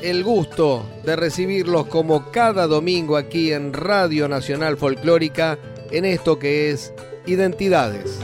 El 0.00 0.24
gusto 0.24 0.86
de 1.04 1.16
recibirlos 1.16 1.86
como 1.88 2.30
cada 2.30 2.66
domingo 2.66 3.18
aquí 3.18 3.52
en 3.52 3.74
Radio 3.74 4.26
Nacional 4.26 4.78
Folclórica 4.78 5.58
en 5.90 6.06
esto 6.06 6.38
que 6.38 6.70
es 6.70 6.94
Identidades. 7.26 8.18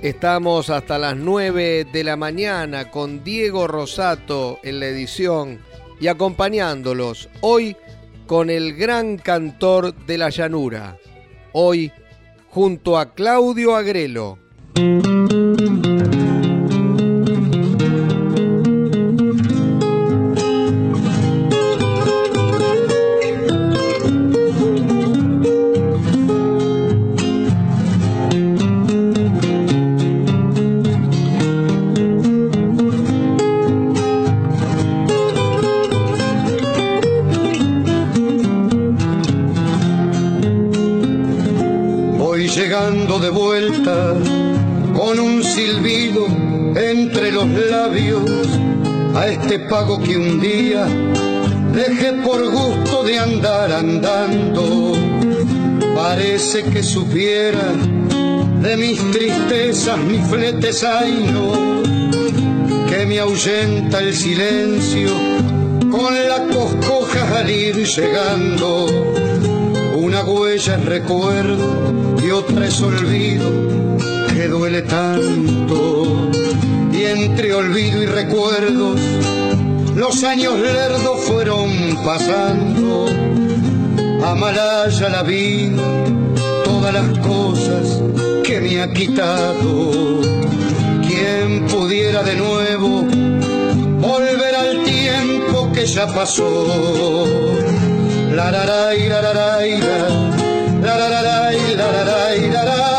Estamos 0.00 0.70
hasta 0.70 0.98
las 0.98 1.16
9 1.16 1.86
de 1.92 2.04
la 2.04 2.16
mañana 2.16 2.90
con 2.90 3.22
Diego 3.22 3.66
Rosato 3.66 4.58
en 4.62 4.80
la 4.80 4.86
edición 4.86 5.60
y 6.00 6.06
acompañándolos 6.06 7.28
hoy 7.42 7.76
con 8.26 8.50
el 8.50 8.74
gran 8.74 9.18
cantor 9.18 9.94
de 10.06 10.18
la 10.18 10.30
llanura, 10.30 10.96
hoy 11.52 11.92
junto 12.50 12.98
a 12.98 13.14
Claudio 13.14 13.74
Agrelo. 13.74 14.38
Pago 49.74 50.00
que 50.00 50.16
un 50.16 50.40
día 50.40 50.86
dejé 51.72 52.12
por 52.24 52.40
gusto 52.50 53.02
de 53.02 53.18
andar 53.18 53.72
andando. 53.72 54.92
Parece 55.96 56.62
que 56.64 56.82
supiera 56.82 57.72
de 58.62 58.76
mis 58.76 58.98
tristezas, 59.10 59.98
mis 59.98 60.24
fletes 60.28 60.84
no 61.32 61.82
que 62.88 63.06
me 63.06 63.18
ahuyenta 63.18 63.98
el 64.00 64.14
silencio 64.14 65.10
con 65.90 66.14
la 66.14 66.46
coscoja 66.54 67.40
al 67.40 67.50
ir 67.50 67.76
llegando. 67.84 68.86
Una 69.96 70.24
huella 70.24 70.76
es 70.76 70.84
recuerdo 70.84 72.16
y 72.24 72.30
otra 72.30 72.66
es 72.66 72.80
olvido 72.80 73.50
que 74.32 74.48
duele 74.48 74.82
tanto. 74.82 76.30
Entre 77.06 77.52
olvido 77.52 78.02
y 78.02 78.06
recuerdos 78.06 78.98
los 79.94 80.24
años 80.24 80.58
lerdos 80.58 81.20
fueron 81.20 81.70
pasando, 82.04 83.06
amalaya 84.24 85.08
la 85.08 85.22
vida, 85.22 85.82
todas 86.64 86.92
las 86.94 87.18
cosas 87.18 88.02
que 88.42 88.60
me 88.60 88.82
ha 88.82 88.92
quitado. 88.92 90.20
Quien 91.06 91.66
pudiera 91.66 92.22
de 92.22 92.36
nuevo 92.36 93.02
volver 94.00 94.54
al 94.54 94.82
tiempo 94.82 95.70
que 95.72 95.86
ya 95.86 96.06
pasó. 96.06 97.26
La 98.34 98.50
la 98.50 98.64
la 98.64 98.94
la 98.94 99.22
la 99.22 99.32
la 99.32 99.60
la 100.80 100.98
la 100.98 101.10
la 101.10 101.50
la 102.52 102.64
la 102.64 102.93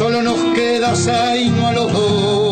solo 0.00 0.22
nos 0.22 0.54
queda 0.54 0.92
no 1.50 1.66
a 1.66 1.72
los 1.74 1.92
dos. 1.92 2.49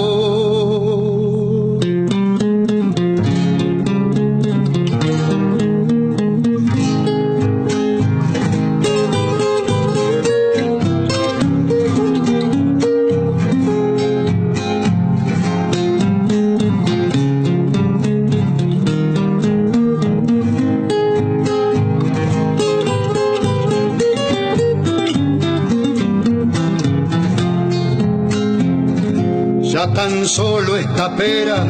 Tan 30.09 30.27
solo 30.27 30.77
esta 30.77 31.15
pera, 31.17 31.67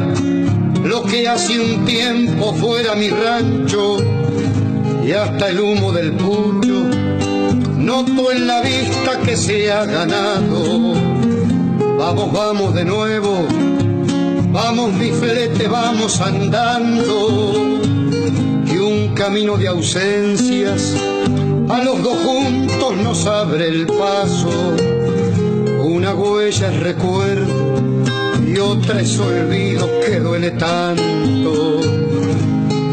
lo 0.83 1.03
que 1.03 1.27
hace 1.27 1.59
un 1.59 1.83
tiempo 1.85 2.53
fuera 2.53 2.95
mi 2.95 3.09
rancho, 3.09 3.97
y 5.05 5.11
hasta 5.11 5.49
el 5.49 5.59
humo 5.59 5.91
del 5.91 6.13
pucho, 6.13 6.85
noto 7.77 8.31
en 8.31 8.47
la 8.47 8.61
vista 8.61 9.19
que 9.25 9.35
se 9.35 9.69
ha 9.69 9.83
ganado. 9.85 10.93
Vamos, 11.97 12.31
vamos 12.31 12.73
de 12.73 12.85
nuevo, 12.85 13.45
vamos 14.53 14.93
mi 14.93 15.11
flete, 15.11 15.67
vamos 15.67 16.21
andando, 16.21 17.81
y 18.65 18.77
un 18.77 19.13
camino 19.15 19.57
de 19.57 19.67
ausencias 19.67 20.95
a 21.67 21.83
los 21.83 22.01
dos 22.01 22.17
juntos 22.23 22.95
nos 23.03 23.25
abre 23.25 23.67
el 23.67 23.85
paso, 23.85 24.49
una 25.83 26.13
huella 26.15 26.71
es 26.71 26.79
recuerdo 26.79 27.68
otra 28.57 29.01
es 29.01 29.19
olvido 29.19 29.87
que 30.05 30.19
duele 30.19 30.51
tanto. 30.51 31.79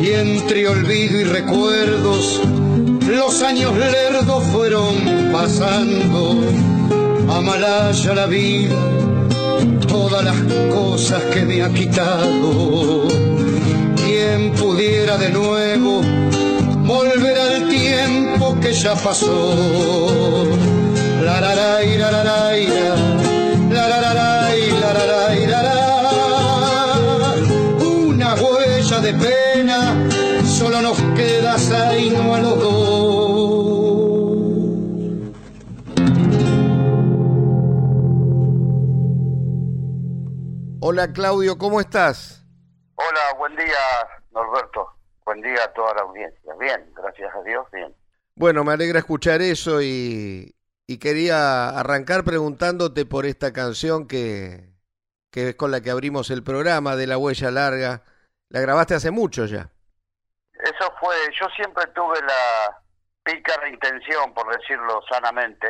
Y 0.03 0.11
entre 0.11 0.69
olvido 0.69 1.21
y 1.21 1.25
recuerdos, 1.25 2.41
los 3.09 3.43
años 3.43 3.73
lerdos 3.77 4.45
fueron 4.53 4.95
pasando. 5.33 6.41
Amalaya 7.31 8.15
la 8.15 8.27
vida, 8.27 8.77
todas 9.89 10.25
las 10.25 10.37
cosas 10.73 11.23
que 11.33 11.45
me 11.45 11.63
ha 11.63 11.73
quitado. 11.73 13.09
Quien 13.97 14.53
pudiera 14.53 15.17
de 15.17 15.31
nuevo 15.31 16.03
volver 16.85 17.39
al 17.39 17.69
tiempo 17.69 18.57
que 18.61 18.73
ya 18.73 18.95
pasó. 18.95 19.55
La 21.25 21.41
la 21.41 21.55
la 21.55 22.57
Hola 40.89 41.13
Claudio, 41.13 41.59
¿cómo 41.59 41.81
estás? 41.81 42.47
Hola, 42.95 43.35
buen 43.37 43.57
día 43.57 43.77
Norberto, 44.31 44.89
buen 45.25 45.43
día 45.43 45.65
a 45.65 45.73
toda 45.73 45.93
la 45.95 46.03
audiencia. 46.03 46.55
Bien, 46.61 46.93
gracias 46.95 47.35
a 47.35 47.43
Dios, 47.43 47.67
bien. 47.73 47.93
Bueno, 48.37 48.63
me 48.63 48.73
alegra 48.73 49.01
escuchar 49.01 49.43
eso 49.43 49.83
y, 49.83 50.55
y 50.87 50.99
quería 50.99 51.71
arrancar 51.71 52.23
preguntándote 52.23 53.05
por 53.05 53.27
esta 53.27 53.53
canción 53.53 54.07
que, 54.07 54.77
que 55.33 55.49
es 55.49 55.57
con 55.57 55.73
la 55.73 55.81
que 55.81 55.91
abrimos 55.91 56.31
el 56.31 56.45
programa 56.45 56.95
de 56.95 57.09
La 57.09 57.19
Huella 57.19 57.51
Larga 57.51 58.05
la 58.49 58.61
grabaste 58.61 58.95
hace 58.95 59.11
mucho 59.11 59.47
ya. 59.47 59.69
Eso 60.53 60.95
fue, 61.01 61.17
yo 61.33 61.49
siempre 61.57 61.85
tuve 61.97 62.21
la 62.23 62.81
pícara 63.25 63.69
intención, 63.69 64.33
por 64.33 64.57
decirlo 64.57 65.01
sanamente, 65.11 65.67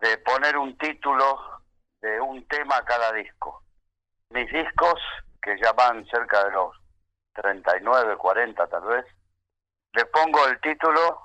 de 0.00 0.16
poner 0.16 0.56
un 0.56 0.78
título 0.78 1.62
de 2.00 2.18
un 2.22 2.48
tema 2.48 2.78
a 2.78 2.84
cada 2.86 3.12
disco. 3.12 3.65
Mis 4.36 4.52
discos, 4.52 5.00
que 5.40 5.58
ya 5.58 5.72
van 5.72 6.04
cerca 6.08 6.44
de 6.44 6.50
los 6.50 6.76
39, 7.32 8.18
40 8.18 8.66
tal 8.66 8.82
vez, 8.82 9.06
le 9.94 10.04
pongo 10.04 10.46
el 10.46 10.60
título 10.60 11.22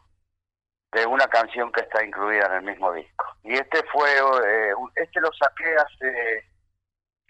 de 0.94 1.06
una 1.06 1.28
canción 1.28 1.74
que 1.74 1.82
está 1.82 2.06
incluida 2.06 2.46
en 2.46 2.54
el 2.54 2.62
mismo 2.62 2.94
disco. 2.94 3.26
Y 3.44 3.56
este 3.56 3.84
fue, 3.92 4.10
eh, 4.16 4.74
este 4.96 5.20
lo 5.20 5.30
saqué 5.34 5.76
hace, 5.76 6.46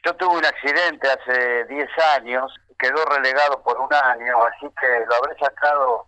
yo 0.05 0.15
tuve 0.17 0.37
un 0.37 0.45
accidente 0.45 1.09
hace 1.09 1.65
10 1.65 1.89
años, 2.15 2.53
quedó 2.77 3.03
relegado 3.05 3.63
por 3.63 3.79
un 3.79 3.91
año, 3.91 4.37
así 4.43 4.67
que 4.79 5.03
lo 5.07 5.15
habré 5.15 5.35
sacado 5.39 6.05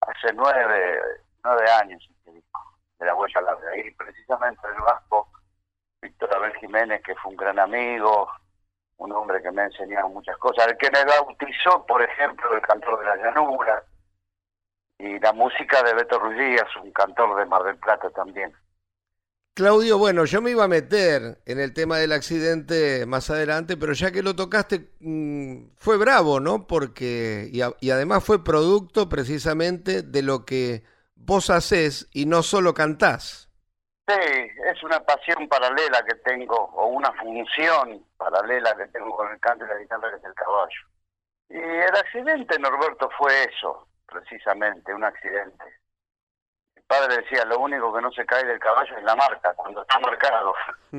hace 0.00 0.32
9, 0.34 1.00
9 1.44 1.70
años 1.80 2.04
este 2.10 2.32
disco, 2.32 2.60
de 2.98 3.06
la 3.06 3.14
huella 3.14 3.40
larga. 3.40 3.76
Y 3.76 3.88
precisamente 3.92 4.66
el 4.66 4.82
vasco 4.82 5.28
Víctor 6.02 6.34
Abel 6.34 6.56
Jiménez, 6.56 7.00
que 7.04 7.14
fue 7.14 7.30
un 7.30 7.36
gran 7.36 7.60
amigo, 7.60 8.28
un 8.98 9.12
hombre 9.12 9.42
que 9.42 9.50
me 9.50 9.62
ha 9.62 9.66
enseñado 9.66 10.08
muchas 10.08 10.36
cosas, 10.38 10.68
el 10.68 10.76
que 10.76 10.90
me 10.90 11.04
bautizó, 11.04 11.84
por 11.86 12.02
ejemplo, 12.02 12.54
el 12.54 12.62
cantor 12.62 12.98
de 13.00 13.06
la 13.06 13.16
llanura, 13.16 13.84
y 14.98 15.18
la 15.18 15.32
música 15.32 15.82
de 15.82 15.94
Beto 15.94 16.18
Rullías, 16.18 16.68
un 16.82 16.90
cantor 16.92 17.36
de 17.38 17.46
Mar 17.46 17.62
del 17.64 17.76
Plata 17.76 18.10
también. 18.10 18.52
Claudio, 19.54 19.96
bueno, 19.96 20.26
yo 20.26 20.42
me 20.42 20.50
iba 20.50 20.64
a 20.64 20.68
meter 20.68 21.40
en 21.46 21.58
el 21.58 21.72
tema 21.72 21.96
del 21.96 22.12
accidente 22.12 23.06
más 23.06 23.30
adelante, 23.30 23.78
pero 23.78 23.94
ya 23.94 24.10
que 24.12 24.22
lo 24.22 24.36
tocaste, 24.36 24.90
mm, 25.00 25.68
fue 25.76 25.96
bravo, 25.96 26.40
¿no? 26.40 26.66
Porque, 26.66 27.48
y, 27.50 27.60
y, 27.80 27.90
además 27.90 28.22
fue 28.22 28.44
producto 28.44 29.08
precisamente 29.08 30.02
de 30.02 30.22
lo 30.22 30.44
que 30.44 30.84
vos 31.14 31.48
haces 31.48 32.06
y 32.12 32.26
no 32.26 32.42
solo 32.42 32.74
cantás. 32.74 33.45
Sí, 34.08 34.50
es 34.64 34.82
una 34.84 35.00
pasión 35.00 35.48
paralela 35.48 36.00
que 36.04 36.14
tengo, 36.16 36.54
o 36.54 36.86
una 36.86 37.12
función 37.14 38.06
paralela 38.16 38.76
que 38.76 38.86
tengo 38.88 39.16
con 39.16 39.32
el 39.32 39.40
canto 39.40 39.64
y 39.64 39.68
la 39.68 39.78
guitarra, 39.78 40.10
que 40.10 40.16
es 40.16 40.24
el 40.24 40.34
caballo. 40.34 40.80
Y 41.48 41.58
el 41.58 41.96
accidente, 41.96 42.58
Norberto, 42.58 43.10
fue 43.18 43.44
eso, 43.44 43.88
precisamente, 44.06 44.94
un 44.94 45.02
accidente. 45.02 45.64
Mi 46.76 46.82
padre 46.82 47.16
decía, 47.16 47.44
lo 47.46 47.58
único 47.58 47.92
que 47.92 48.00
no 48.00 48.12
se 48.12 48.24
cae 48.24 48.44
del 48.44 48.60
caballo 48.60 48.96
es 48.96 49.02
la 49.02 49.16
marca, 49.16 49.52
cuando 49.54 49.82
está 49.82 49.98
marcado. 49.98 50.54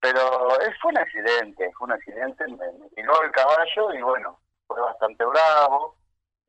Pero 0.00 0.48
fue 0.80 0.92
un 0.92 0.98
accidente, 0.98 1.72
fue 1.76 1.86
un 1.86 1.92
accidente, 1.92 2.46
me, 2.48 2.88
tiró 2.94 3.22
el 3.22 3.32
caballo 3.32 3.92
y 3.92 4.00
bueno, 4.00 4.40
fue 4.66 4.80
bastante 4.80 5.24
bravo, 5.24 5.96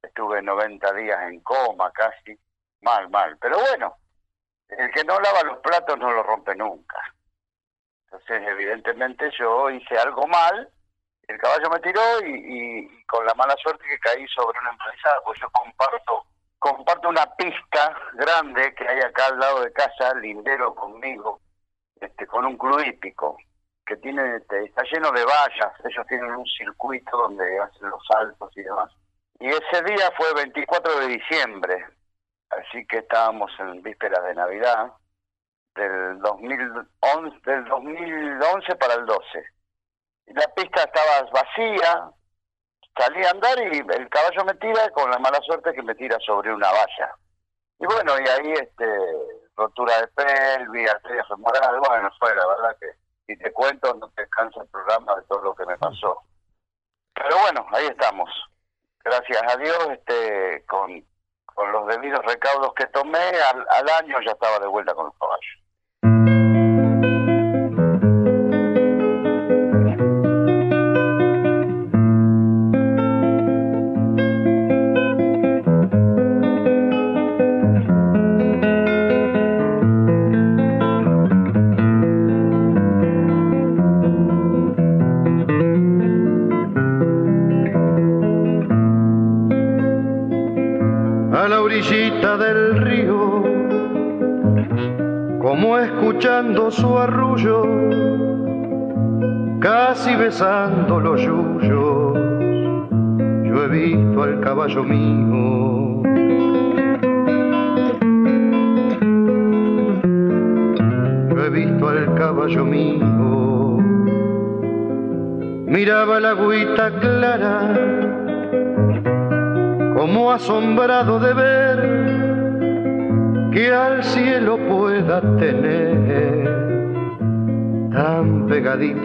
estuve 0.02 0.42
90 0.42 0.94
días 0.94 1.22
en 1.24 1.42
coma 1.42 1.92
casi, 1.92 2.40
mal, 2.82 3.10
mal. 3.10 3.38
Pero 3.40 3.60
bueno, 3.60 3.96
el 4.69 4.92
que 4.92 5.04
no 5.04 5.19
lava 5.19 5.44
los 5.44 5.60
platos 5.60 5.98
no 5.98 6.12
lo 6.12 6.24
rompe 6.24 6.56
nunca. 6.56 6.98
Entonces, 8.06 8.42
evidentemente 8.48 9.30
yo 9.38 9.69
hice 9.69 9.98
algo 9.98 10.28
mal 10.28 10.72
el 11.28 11.38
caballo 11.40 11.69
me 11.69 11.80
tiró 11.80 12.02
y, 12.25 13.06
con 13.06 13.25
la 13.25 13.34
mala 13.34 13.56
suerte 13.58 13.84
que 13.86 14.00
caí 14.00 14.25
sobre 14.30 14.60
una 14.60 14.72
empalizada, 14.72 15.22
pues 15.25 15.40
yo 15.40 15.50
comparto 15.52 16.25
comparto 16.60 17.10
una 17.10 17.25
pista 17.36 17.96
grande 18.14 18.74
que 18.74 18.88
hay 18.88 19.00
acá 19.02 19.28
al 19.28 19.40
lado 19.40 19.62
de 19.62 19.72
casa, 19.74 20.16
lindero 20.16 20.74
conmigo, 20.74 21.40
este, 22.02 22.25
con 22.25 22.46
un 22.46 22.58
club 22.58 22.80
hípico 22.80 23.38
que 23.86 23.96
tiene 23.98 24.38
este, 24.38 24.66
está 24.66 24.81
lleno 24.84 25.12
de 25.12 25.24
vallas, 25.24 25.72
ellos 25.86 26.08
tienen 26.08 26.34
un 26.34 26.46
circuito 26.46 27.16
donde 27.16 27.60
hacen 27.60 27.90
los 27.90 28.04
saltos 28.08 28.52
y 28.58 28.63
demás. 28.63 28.92
Y 29.40 29.48
ese 29.50 29.84
día 29.84 30.12
fue 30.18 30.34
24 30.34 31.00
de 31.02 31.08
diciembre, 31.08 31.86
así 32.50 32.86
que 32.88 32.98
estábamos 32.98 33.52
en 33.60 33.82
vísperas 33.82 34.24
de 34.24 34.36
Navidad 34.36 34.94
del 35.76 36.20
2011, 36.20 37.40
del 37.46 37.66
2011 37.66 38.76
para 38.76 38.94
el 38.96 39.06
12 39.06 39.58
la 40.28 40.48
pista 40.54 40.84
estaba 40.84 41.30
vacía, 41.32 42.12
salí 42.98 43.26
a 43.26 43.32
andar 43.32 43.58
y 43.60 43.78
el 43.78 44.10
caballo 44.10 44.46
me 44.46 44.54
tira 44.56 44.90
con 44.92 45.10
la 45.10 45.20
mala 45.20 45.40
suerte 45.42 45.74
que 45.74 45.82
me 45.82 45.96
tira 45.96 46.18
sobre 46.26 46.54
una 46.54 46.70
valla. 46.72 47.16
Y 47.80 47.86
bueno, 47.86 48.14
y 48.20 48.28
ahí 48.28 48.52
este 48.54 48.86
rotura 49.56 50.02
de 50.02 50.08
pelvis, 50.08 50.90
arteria 50.90 51.24
femoral, 51.26 51.80
bueno, 51.80 52.10
fue 52.20 52.36
la 52.36 52.46
verdad 52.46 52.78
que 52.80 52.88
si 53.26 53.38
te 53.38 53.52
cuento 53.54 53.94
no 53.96 54.10
te 54.10 54.28
cansa 54.30 54.62
el 54.62 54.68
programa 54.68 55.16
de 55.16 55.24
todo 55.24 55.42
lo 55.42 55.56
que 55.56 55.66
me 55.66 55.78
pasó. 55.78 56.22
Pero 57.14 57.38
bueno, 57.40 57.66
ahí 57.72 57.86
estamos. 57.88 58.30
Gracias 59.04 59.42
a 59.42 59.58
Dios, 59.58 59.88
este 59.92 60.66
con, 60.68 61.04
con 61.57 61.71
los 61.71 61.88
debidos 61.88 62.24
recaudos 62.24 62.71
que 62.75 62.86
tomé, 62.86 63.18
al, 63.18 63.65
al 63.68 63.89
año 63.89 64.21
ya 64.24 64.31
estaba 64.31 64.59
de 64.59 64.68
vuelta 64.68 64.94
con 64.94 65.07
el 65.07 65.12
caballo. 65.19 65.67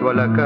ولك 0.03 0.37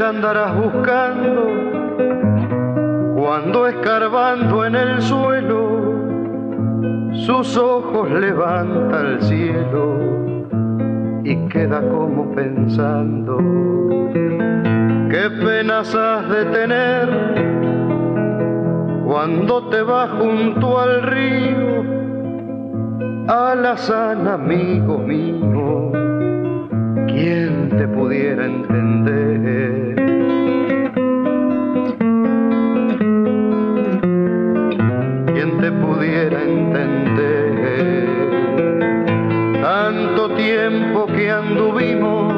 andarás 0.00 0.54
buscando 0.56 1.46
cuando 3.16 3.66
escarbando 3.66 4.64
en 4.64 4.74
el 4.76 5.02
suelo 5.02 5.68
sus 7.12 7.56
ojos 7.56 8.10
levanta 8.10 9.00
al 9.00 9.22
cielo 9.22 9.98
y 11.24 11.36
queda 11.48 11.80
como 11.80 12.32
pensando. 12.32 13.38
Qué 15.10 15.30
penas 15.42 15.94
has 15.94 16.28
de 16.28 16.44
tener 16.46 17.08
cuando 19.04 19.68
te 19.68 19.82
vas 19.82 20.10
junto 20.10 20.78
al 20.78 21.02
río 21.02 21.82
a 23.28 23.54
la 23.54 23.76
sana 23.76 24.34
amigo 24.34 24.98
mío. 24.98 25.92
Quién 27.08 27.70
te 27.76 27.88
pudiera 27.88 28.46
entender 28.46 29.17
anduvimos, 41.30 42.32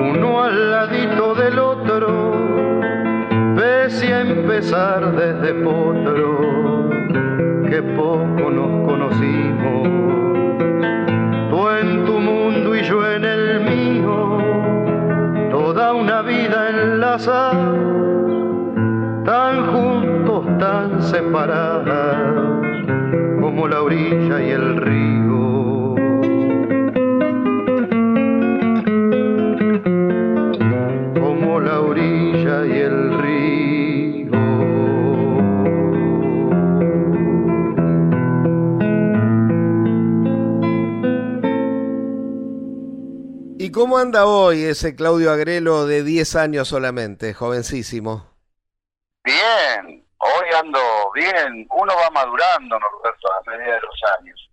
uno 0.00 0.42
al 0.42 0.70
ladito 0.70 1.34
del 1.34 1.58
otro, 1.58 2.32
pese 3.56 4.12
a 4.12 4.24
besar 4.24 5.14
desde 5.14 5.54
potro, 5.54 6.90
que 7.68 7.82
poco 7.82 8.50
nos 8.50 8.88
conocimos. 8.88 9.88
Tú 11.50 11.70
en 11.70 12.04
tu 12.04 12.18
mundo 12.18 12.74
y 12.74 12.82
yo 12.82 13.10
en 13.10 13.24
el 13.24 13.60
mío, 13.60 14.38
toda 15.50 15.92
una 15.94 16.22
vida 16.22 16.68
enlazada, 16.70 17.72
tan 19.24 19.66
juntos, 19.66 20.46
tan 20.58 21.02
separados, 21.02 22.56
como 23.40 23.68
la 23.68 23.82
orilla 23.82 24.42
y 24.42 24.50
el 24.50 24.76
río. 24.76 25.23
Anda 44.04 44.26
hoy 44.26 44.64
ese 44.64 44.94
Claudio 44.94 45.32
Agrelo 45.32 45.86
de 45.86 46.02
10 46.02 46.36
años 46.36 46.68
solamente, 46.68 47.32
jovencísimo? 47.32 48.26
Bien, 49.24 50.06
hoy 50.18 50.46
ando 50.58 50.78
bien. 51.14 51.66
Uno 51.70 51.94
va 51.96 52.10
madurando, 52.10 52.78
Norberto, 52.78 53.32
a 53.32 53.50
medida 53.50 53.76
de 53.76 53.80
los 53.80 54.02
años. 54.20 54.50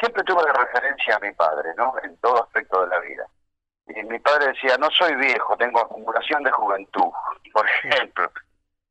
Siempre 0.00 0.22
tuve 0.24 0.42
de 0.44 0.54
referencia 0.54 1.16
a 1.16 1.18
mi 1.18 1.30
padre, 1.32 1.68
¿no? 1.76 1.92
En 2.02 2.16
todo 2.16 2.42
aspecto 2.42 2.80
de 2.80 2.88
la 2.88 3.00
vida. 3.00 3.26
Y 3.88 4.02
mi 4.04 4.18
padre 4.20 4.54
decía, 4.54 4.78
no 4.78 4.90
soy 4.90 5.14
viejo, 5.16 5.54
tengo 5.58 5.80
acumulación 5.80 6.42
de 6.42 6.50
juventud, 6.52 7.10
por 7.52 7.68
ejemplo. 7.68 8.32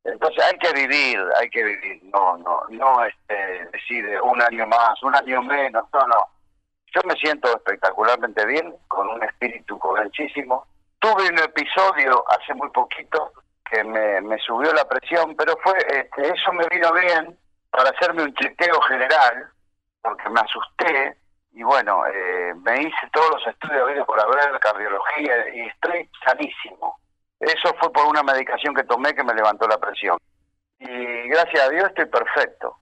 Entonces 0.04 0.44
hay 0.44 0.56
que 0.58 0.72
vivir, 0.74 1.18
hay 1.40 1.50
que 1.50 1.64
vivir. 1.64 2.04
No, 2.04 2.36
no, 2.38 2.62
no 2.68 3.04
este, 3.04 3.68
decide 3.72 4.20
un 4.20 4.40
año 4.40 4.64
más, 4.68 5.02
un 5.02 5.16
año 5.16 5.42
menos, 5.42 5.84
no, 5.92 6.06
no. 6.06 6.28
Yo 6.94 7.00
me 7.06 7.14
siento 7.16 7.48
espectacularmente 7.48 8.46
bien, 8.46 8.72
con 8.86 9.08
un 9.08 9.22
espíritu 9.24 9.76
jovencísimo. 9.80 10.64
Tuve 11.00 11.28
un 11.28 11.38
episodio 11.40 12.24
hace 12.28 12.54
muy 12.54 12.70
poquito 12.70 13.32
que 13.68 13.82
me, 13.82 14.38
subió 14.38 14.72
la 14.72 14.86
presión, 14.86 15.34
pero 15.34 15.56
fue 15.62 15.76
este, 15.88 16.28
eso 16.28 16.52
me 16.52 16.66
vino 16.70 16.92
bien 16.92 17.36
para 17.70 17.90
hacerme 17.90 18.22
un 18.22 18.34
chequeo 18.34 18.80
general, 18.82 19.50
porque 20.02 20.28
me 20.30 20.40
asusté 20.40 21.18
y 21.52 21.62
bueno, 21.64 22.06
eh, 22.06 22.54
me 22.62 22.82
hice 22.82 23.10
todos 23.12 23.30
los 23.30 23.46
estudios 23.48 23.94
de 23.94 24.04
por 24.04 24.20
haber 24.20 24.58
cardiología 24.60 25.54
y 25.54 25.60
estoy 25.62 26.08
sanísimo. 26.24 26.98
Eso 27.40 27.74
fue 27.80 27.92
por 27.92 28.06
una 28.06 28.22
medicación 28.22 28.74
que 28.74 28.84
tomé 28.84 29.14
que 29.14 29.24
me 29.24 29.34
levantó 29.34 29.66
la 29.66 29.78
presión. 29.78 30.16
Y 30.78 31.28
gracias 31.28 31.66
a 31.66 31.70
Dios 31.70 31.86
estoy 31.88 32.06
perfecto. 32.06 32.76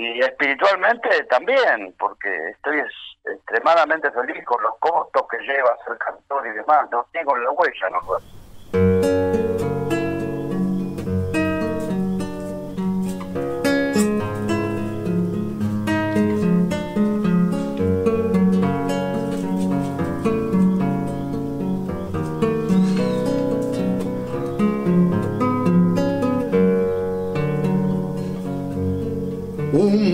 Y 0.00 0.20
espiritualmente 0.20 1.24
también, 1.24 1.92
porque 1.98 2.50
estoy 2.50 2.78
es- 2.78 3.32
extremadamente 3.34 4.10
feliz 4.12 4.44
con 4.44 4.62
los 4.62 4.78
costos 4.78 5.26
que 5.28 5.38
lleva 5.38 5.76
ser 5.84 5.98
cantor 5.98 6.46
y 6.46 6.50
demás. 6.52 6.88
No 6.92 7.04
tengo 7.12 7.36
la 7.36 7.50
huella, 7.50 7.90
no 7.90 8.00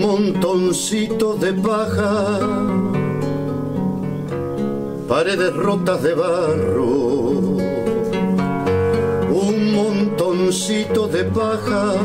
montoncito 0.05 1.35
de 1.35 1.51
paja, 1.53 2.39
paredes 5.07 5.51
rotas 5.55 6.03
de 6.03 6.13
barro, 6.13 6.85
un 9.47 9.71
montoncito 9.73 11.07
de 11.07 11.23
paja, 11.23 11.95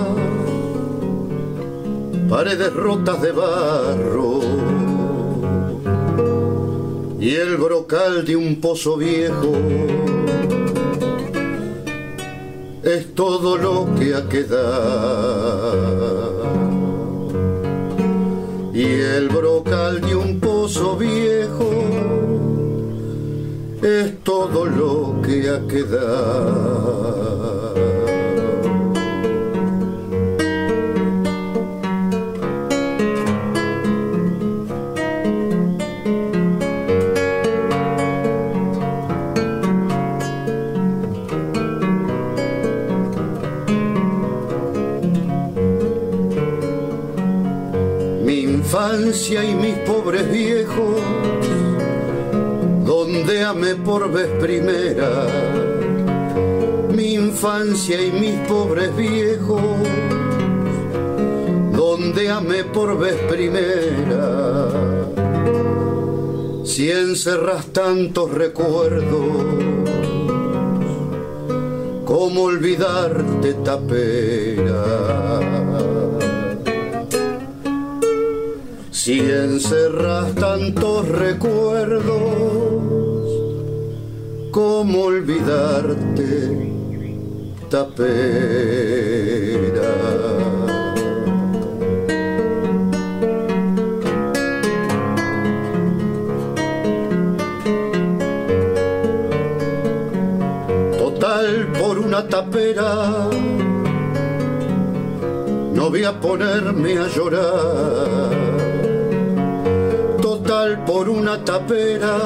paredes 2.31 2.73
rotas 2.73 3.21
de 3.21 3.33
barro, 3.33 4.41
y 7.21 7.35
el 7.35 7.59
brocal 7.59 8.25
de 8.25 8.35
un 8.35 8.63
pozo 8.63 8.97
viejo. 8.97 9.53
Es 12.83 13.15
todo 13.15 13.59
lo 13.59 13.95
que 13.95 14.15
ha 14.15 14.27
quedado 14.27 15.81
el 19.21 19.29
brocal 19.29 20.01
de 20.01 20.17
un 20.17 20.41
pozo 20.41 20.97
viejo 20.97 21.71
es 23.83 24.19
todo 24.25 24.65
lo 24.65 25.21
que 25.21 25.51
ha 25.51 25.61
quedado. 25.69 27.60
Infancia 48.93 49.45
y 49.45 49.55
mis 49.55 49.79
pobres 49.87 50.29
viejos, 50.33 51.01
donde 52.85 53.45
amé 53.45 53.77
por 53.77 54.11
vez 54.11 54.27
primera. 54.41 55.27
Mi 56.93 57.15
infancia 57.15 58.03
y 58.03 58.11
mis 58.11 58.35
pobres 58.49 58.95
viejos, 58.97 59.63
donde 61.73 62.31
amé 62.31 62.65
por 62.65 62.99
vez 62.99 63.15
primera. 63.29 64.69
Si 66.65 66.91
encerras 66.91 67.67
tantos 67.67 68.33
recuerdos, 68.33 69.45
¿cómo 72.05 72.43
olvidarte 72.43 73.55
tapera? 73.55 75.20
Si 79.11 79.19
encerras 79.19 80.33
tantos 80.37 81.09
recuerdos, 81.09 82.13
¿cómo 84.53 85.01
olvidarte, 85.07 86.71
tapera? 87.69 87.97
Total 100.97 101.73
por 101.81 101.99
una 101.99 102.29
tapera, 102.29 103.29
no 105.75 105.91
voy 105.91 106.05
a 106.05 106.21
ponerme 106.21 106.97
a 106.97 107.09
llorar 107.09 108.20
por 111.01 111.09
una 111.09 111.43
tapera. 111.43 112.19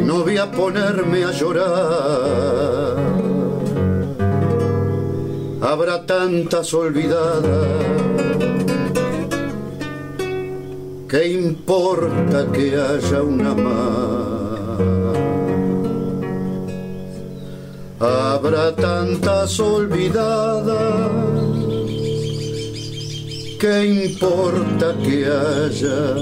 No 0.00 0.24
voy 0.24 0.36
a 0.36 0.50
ponerme 0.50 1.22
a 1.22 1.30
llorar. 1.30 2.96
Habrá 5.60 6.04
tantas 6.04 6.74
olvidadas. 6.74 7.68
¿Qué 11.08 11.22
importa 11.28 12.50
que 12.52 12.66
haya 12.82 13.22
una 13.22 13.54
más? 13.54 14.80
Habrá 18.00 18.74
tantas 18.74 19.60
olvidadas. 19.60 21.53
¿Qué 23.64 24.04
importa 24.04 24.94
que 25.02 25.24
haya 25.24 26.14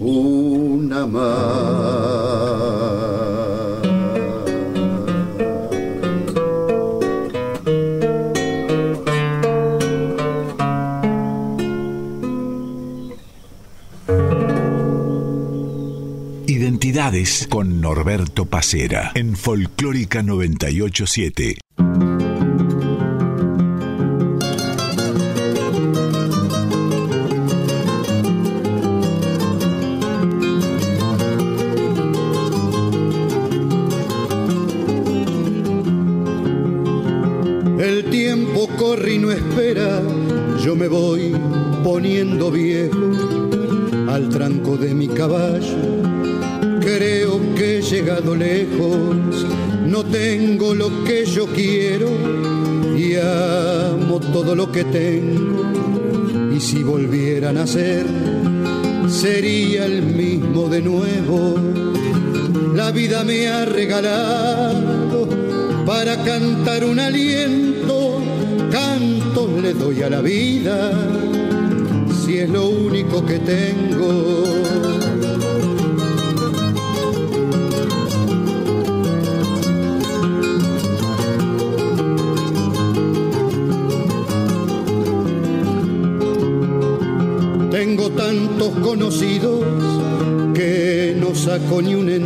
una 0.00 1.06
más? 1.06 1.38
Identidades 16.48 17.46
con 17.48 17.80
Norberto 17.80 18.46
Pacera 18.46 19.12
en 19.14 19.36
Folclórica 19.36 20.24
987. 20.24 21.58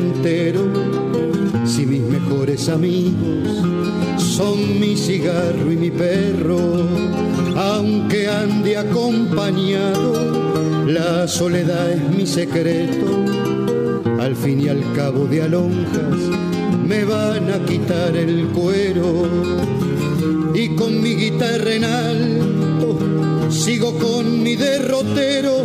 Entero. 0.02 0.62
Si 1.64 1.87
mis 1.87 2.02
mejores 2.02 2.68
amigos 2.68 3.49
son 4.18 4.80
mi 4.80 4.97
cigarro 4.97 5.71
y 5.71 5.76
mi 5.76 5.90
perro, 5.90 6.59
aunque 7.56 8.28
ande 8.28 8.76
acompañado, 8.76 10.12
la 10.87 11.26
soledad 11.28 11.92
es 11.92 12.16
mi 12.16 12.26
secreto. 12.26 13.25
Al 14.21 14.37
fin 14.37 14.61
y 14.61 14.68
al 14.68 14.82
cabo 14.94 15.26
de 15.26 15.42
alonjas 15.42 16.18
me 16.87 17.04
van 17.04 17.50
a 17.50 17.64
quitar 17.64 18.16
el 18.16 18.47
cuero 18.49 19.26
y 20.54 20.75
con 20.76 21.00
mi 21.00 21.14
guitarra 21.14 21.73
en 21.73 21.85
alto 21.85 22.99
sigo 23.52 23.99
con 23.99 24.42
mi 24.42 24.56
derrotero, 24.56 25.64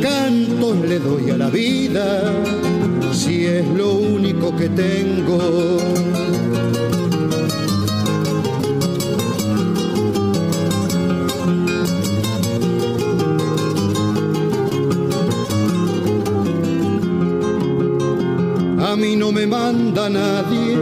cantos 0.00 0.76
le 0.88 0.98
doy 0.98 1.30
a 1.30 1.36
la 1.36 1.50
vida, 1.50 2.32
si 3.20 3.44
es 3.44 3.66
lo 3.76 3.92
único 3.92 4.56
que 4.56 4.70
tengo. 4.70 5.38
A 18.78 18.96
mí 18.96 19.16
no 19.16 19.32
me 19.32 19.46
manda 19.46 20.08
nadie, 20.08 20.78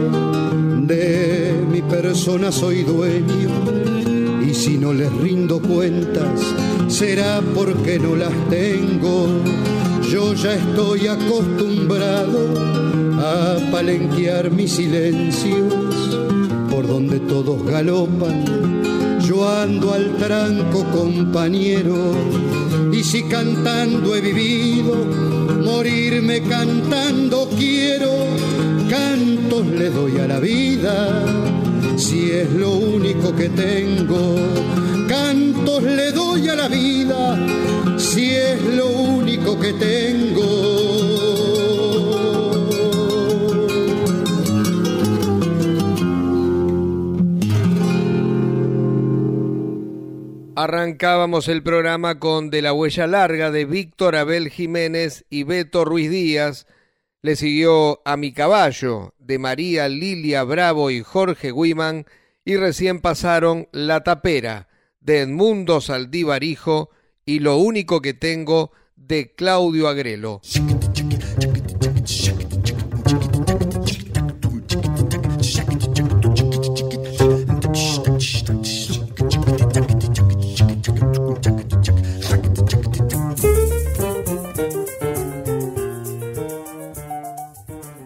de 0.87 1.61
mi 1.69 1.81
persona 1.81 2.53
soy 2.53 2.83
dueño 2.83 3.49
y 4.49 4.53
si 4.53 4.77
no 4.77 4.93
les 4.93 5.11
rindo 5.17 5.59
cuentas 5.59 6.39
será 6.87 7.41
porque 7.53 7.99
no 7.99 8.15
las 8.15 8.33
tengo. 8.49 9.27
Yo 10.11 10.33
ya 10.33 10.55
estoy 10.55 11.05
acostumbrado 11.05 12.39
a 13.19 13.57
palenquear 13.71 14.49
mis 14.49 14.71
silencios 14.71 15.71
por 16.71 16.87
donde 16.87 17.19
todos 17.19 17.63
galopan. 17.63 19.19
Yo 19.21 19.47
ando 19.47 19.93
al 19.93 20.17
tranco 20.17 20.83
compañero 20.85 22.15
y 22.91 23.03
si 23.03 23.21
cantando 23.23 24.15
he 24.15 24.21
vivido, 24.21 24.95
morirme 25.63 26.41
cantando 26.41 27.47
quiero, 27.55 28.11
cantos 28.89 29.67
le 29.67 29.91
doy 29.91 30.17
a 30.17 30.27
la 30.27 30.39
vida 30.39 31.23
si 31.97 32.31
es 32.31 32.51
lo 32.53 32.71
único 32.71 33.35
que 33.35 33.49
tengo. 33.49 34.35
Cantos 35.07 35.83
le 35.83 36.11
doy 36.11 36.47
a 36.49 36.55
la 36.55 36.67
vida, 36.67 37.37
si 37.97 38.31
es 38.31 38.61
lo 38.61 38.87
único 38.87 38.98
que 39.61 39.73
tengo. 39.73 40.89
Arrancábamos 50.55 51.47
el 51.47 51.63
programa 51.63 52.19
con 52.19 52.49
De 52.49 52.61
la 52.61 52.73
huella 52.73 53.07
larga 53.07 53.49
de 53.49 53.63
Víctor 53.63 54.17
Abel 54.17 54.49
Jiménez 54.49 55.25
y 55.29 55.43
Beto 55.43 55.85
Ruiz 55.85 56.09
Díaz. 56.09 56.67
Le 57.21 57.37
siguió 57.37 58.01
A 58.03 58.17
mi 58.17 58.33
caballo 58.33 59.13
de 59.19 59.39
María 59.39 59.87
Lilia 59.87 60.43
Bravo 60.43 60.91
y 60.91 61.01
Jorge 61.01 61.53
Guiman 61.53 62.05
y 62.43 62.57
recién 62.57 62.99
pasaron 62.99 63.69
La 63.71 64.03
tapera 64.03 64.67
de 64.99 65.21
Edmundo 65.21 65.79
Saldívar 65.79 66.43
Hijo 66.43 66.89
y 67.25 67.39
Lo 67.39 67.57
único 67.57 68.01
que 68.01 68.13
tengo 68.13 68.71
de 69.09 69.33
Claudio 69.33 69.87
Agrelo. 69.87 70.39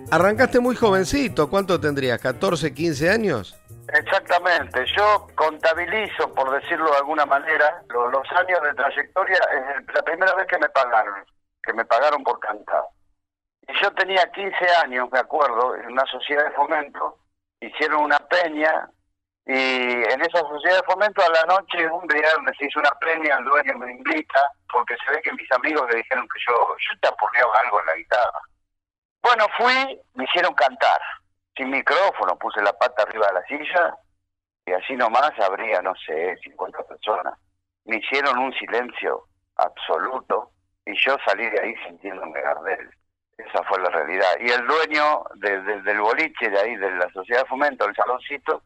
Arrancaste 0.09 0.61
muy 0.61 0.75
jovencito, 0.75 1.49
¿cuánto 1.49 1.81
tendrías? 1.81 2.21
¿14, 2.21 2.73
15 2.73 3.09
años? 3.09 3.55
Exactamente, 3.93 4.83
yo 4.97 5.27
contabilizo, 5.35 6.33
por 6.33 6.49
decirlo 6.49 6.89
de 6.89 6.97
alguna 6.97 7.27
manera, 7.27 7.83
los, 7.89 8.31
años 8.31 8.59
de 8.63 8.73
trayectoria, 8.73 9.37
es 9.37 9.93
la 9.93 10.01
primera 10.01 10.33
vez 10.33 10.47
que 10.47 10.57
me 10.57 10.69
pagaron, 10.69 11.23
que 11.61 11.73
me 11.73 11.85
pagaron 11.85 12.23
por 12.23 12.39
cantar. 12.39 12.83
Y 13.67 13.83
yo 13.83 13.93
tenía 13.93 14.31
15 14.31 14.55
años, 14.83 15.09
me 15.11 15.19
acuerdo, 15.19 15.75
en 15.75 15.91
una 15.91 16.05
sociedad 16.07 16.45
de 16.45 16.55
fomento, 16.55 17.19
hicieron 17.59 18.05
una 18.05 18.17
peña 18.17 18.89
y 19.45 19.51
en 19.53 20.21
esa 20.21 20.39
sociedad 20.39 20.77
de 20.77 20.91
fomento 20.91 21.21
a 21.21 21.29
la 21.29 21.43
noche, 21.55 21.85
un 21.87 22.07
viernes, 22.07 22.55
hizo 22.61 22.79
una 22.79 22.91
peña, 22.99 23.37
el 23.37 23.45
dueño 23.45 23.77
me 23.77 23.91
invita, 23.91 24.41
porque 24.71 24.95
se 25.05 25.11
ve 25.11 25.21
que 25.21 25.33
mis 25.33 25.51
amigos 25.51 25.87
le 25.91 25.97
dijeron 25.97 26.27
que 26.33 26.39
yo, 26.47 26.53
yo 26.55 26.99
te 26.99 27.09
aporreaba 27.09 27.59
algo 27.59 27.79
en 27.81 27.85
la 27.85 27.95
guitarra. 27.95 28.39
Bueno, 29.21 29.45
fui, 29.55 30.01
me 30.15 30.23
hicieron 30.23 30.55
cantar, 30.55 30.99
sin 31.55 31.69
micrófono, 31.69 32.37
puse 32.37 32.61
la 32.61 32.73
pata 32.73 33.03
arriba 33.03 33.27
de 33.27 33.33
la 33.33 33.45
silla 33.45 33.97
y 34.65 34.71
así 34.71 34.95
nomás 34.95 35.31
habría, 35.39 35.81
no 35.81 35.93
sé, 36.05 36.37
50 36.43 36.83
personas. 36.83 37.37
Me 37.85 37.97
hicieron 37.97 38.37
un 38.37 38.53
silencio 38.53 39.27
absoluto 39.57 40.51
y 40.85 40.95
yo 40.97 41.15
salí 41.25 41.49
de 41.49 41.61
ahí 41.61 41.75
sintiéndome 41.87 42.41
Gardel. 42.41 42.89
Esa 43.37 43.63
fue 43.63 43.79
la 43.79 43.89
realidad. 43.89 44.35
Y 44.39 44.49
el 44.49 44.65
dueño 44.65 45.23
del 45.35 45.99
boliche 45.99 46.49
de 46.49 46.59
ahí, 46.59 46.75
de 46.75 46.91
la 46.91 47.09
Sociedad 47.09 47.41
de 47.41 47.49
Fomento, 47.49 47.85
el 47.85 47.95
saloncito, 47.95 48.61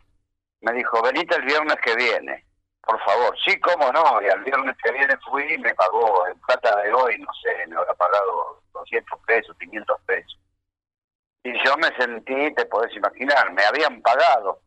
me 0.62 0.74
dijo, 0.74 1.02
venite 1.02 1.36
el 1.36 1.44
viernes 1.44 1.78
que 1.84 1.96
viene, 1.96 2.46
por 2.82 3.00
favor. 3.04 3.36
Sí, 3.46 3.60
cómo 3.60 3.92
no. 3.92 4.22
Y 4.22 4.26
el 4.26 4.44
viernes 4.44 4.76
que 4.84 4.92
viene 4.92 5.16
fui 5.30 5.54
y 5.54 5.58
me 5.58 5.74
pagó 5.74 6.28
en 6.28 6.40
plata 6.42 6.76
de 6.82 6.94
hoy, 6.94 7.18
no 7.20 7.32
sé, 7.42 7.66
me 7.68 7.78
habrá 7.78 7.94
pagado 7.94 8.62
200 8.74 9.20
pesos, 9.26 9.56
500 9.60 10.02
pesos. 10.06 10.40
Y 11.48 11.54
yo 11.66 11.78
me 11.78 11.88
sentí, 11.96 12.54
te 12.56 12.66
podés 12.66 12.94
imaginar, 12.94 13.54
me 13.54 13.64
habían 13.64 14.02
pagado. 14.02 14.60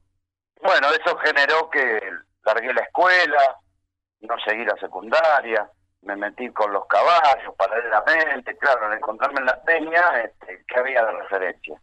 Bueno, 0.62 0.88
eso 0.88 1.14
generó 1.18 1.68
que 1.68 2.00
largué 2.42 2.72
la 2.72 2.80
escuela, 2.80 3.58
no 4.20 4.34
seguí 4.42 4.64
la 4.64 4.76
secundaria, 4.76 5.70
me 6.00 6.16
metí 6.16 6.48
con 6.48 6.72
los 6.72 6.86
caballos 6.86 7.54
paralelamente, 7.58 8.56
claro, 8.56 8.86
al 8.86 8.96
encontrarme 8.96 9.40
en 9.40 9.46
la 9.46 9.62
peña, 9.62 10.22
este, 10.24 10.64
¿qué 10.66 10.80
había 10.80 11.04
de 11.04 11.12
referencia? 11.12 11.78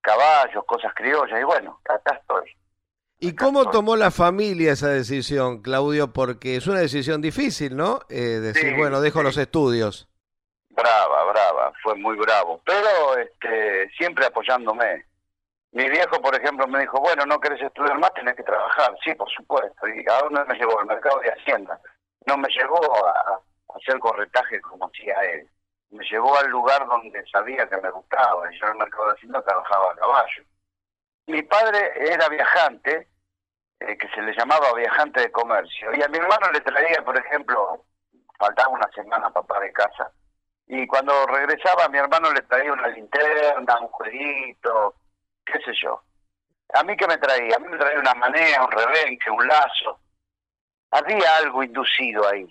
Caballos, 0.00 0.64
cosas 0.66 0.92
criollas, 0.96 1.40
y 1.40 1.44
bueno, 1.44 1.80
acá 1.88 2.18
estoy. 2.20 2.50
¿Y 3.20 3.36
cómo 3.36 3.70
tomó 3.70 3.94
la 3.94 4.10
familia 4.10 4.72
esa 4.72 4.88
decisión, 4.88 5.62
Claudio? 5.62 6.12
Porque 6.12 6.56
es 6.56 6.66
una 6.66 6.80
decisión 6.80 7.20
difícil, 7.20 7.76
¿no? 7.76 8.00
Eh, 8.08 8.40
decir, 8.40 8.70
Sí, 8.70 8.76
bueno, 8.76 9.00
dejo 9.00 9.20
sí. 9.20 9.24
los 9.26 9.36
estudios. 9.36 10.09
Brava, 10.80 11.24
brava, 11.24 11.72
fue 11.82 11.94
muy 11.94 12.16
bravo, 12.16 12.62
pero 12.64 13.18
este, 13.18 13.90
siempre 13.90 14.24
apoyándome. 14.24 15.04
Mi 15.72 15.88
viejo, 15.90 16.20
por 16.22 16.34
ejemplo, 16.34 16.66
me 16.66 16.80
dijo, 16.80 16.98
bueno, 17.00 17.26
no 17.26 17.38
querés 17.38 17.60
estudiar 17.60 17.98
más, 17.98 18.14
tenés 18.14 18.34
que 18.34 18.42
trabajar. 18.42 18.96
Sí, 19.04 19.14
por 19.14 19.30
supuesto. 19.30 19.86
¿Y 19.88 20.04
a 20.08 20.22
dónde 20.22 20.44
me 20.46 20.54
llevó? 20.54 20.80
Al 20.80 20.86
mercado 20.86 21.20
de 21.20 21.30
Hacienda. 21.30 21.78
No 22.26 22.38
me 22.38 22.48
llevó 22.48 22.80
a, 23.06 23.10
a 23.10 23.40
hacer 23.76 23.98
corretaje 23.98 24.60
como 24.62 24.86
hacía 24.86 25.14
él. 25.32 25.48
Me 25.90 26.04
llevó 26.06 26.36
al 26.38 26.48
lugar 26.48 26.86
donde 26.86 27.22
sabía 27.30 27.68
que 27.68 27.76
me 27.76 27.90
gustaba. 27.90 28.52
Y 28.52 28.58
yo 28.58 28.66
en 28.66 28.72
el 28.72 28.78
mercado 28.78 29.06
de 29.06 29.12
Hacienda 29.12 29.42
trabajaba 29.42 29.92
a 29.92 29.96
caballo. 29.96 30.42
Mi 31.26 31.42
padre 31.42 31.92
era 32.12 32.28
viajante, 32.28 33.08
eh, 33.80 33.98
que 33.98 34.08
se 34.08 34.22
le 34.22 34.34
llamaba 34.34 34.72
viajante 34.74 35.20
de 35.20 35.30
comercio. 35.30 35.94
Y 35.94 36.02
a 36.02 36.08
mi 36.08 36.18
hermano 36.18 36.50
le 36.52 36.60
traía, 36.62 37.02
por 37.04 37.16
ejemplo, 37.16 37.84
faltaba 38.38 38.70
una 38.70 38.88
semana 38.92 39.30
papá 39.30 39.60
de 39.60 39.72
casa. 39.72 40.10
Y 40.72 40.86
cuando 40.86 41.26
regresaba, 41.26 41.88
mi 41.88 41.98
hermano 41.98 42.30
le 42.30 42.42
traía 42.42 42.72
una 42.72 42.86
linterna, 42.86 43.76
un 43.80 43.88
jueguito, 43.88 44.94
qué 45.44 45.58
sé 45.64 45.72
yo. 45.82 46.00
¿A 46.74 46.84
mí 46.84 46.96
qué 46.96 47.08
me 47.08 47.18
traía? 47.18 47.56
A 47.56 47.58
mí 47.58 47.66
me 47.66 47.76
traía 47.76 47.98
una 47.98 48.14
manea, 48.14 48.64
un 48.64 48.70
rebenque, 48.70 49.30
un 49.32 49.48
lazo. 49.48 49.98
Había 50.92 51.38
algo 51.38 51.64
inducido 51.64 52.24
ahí. 52.28 52.46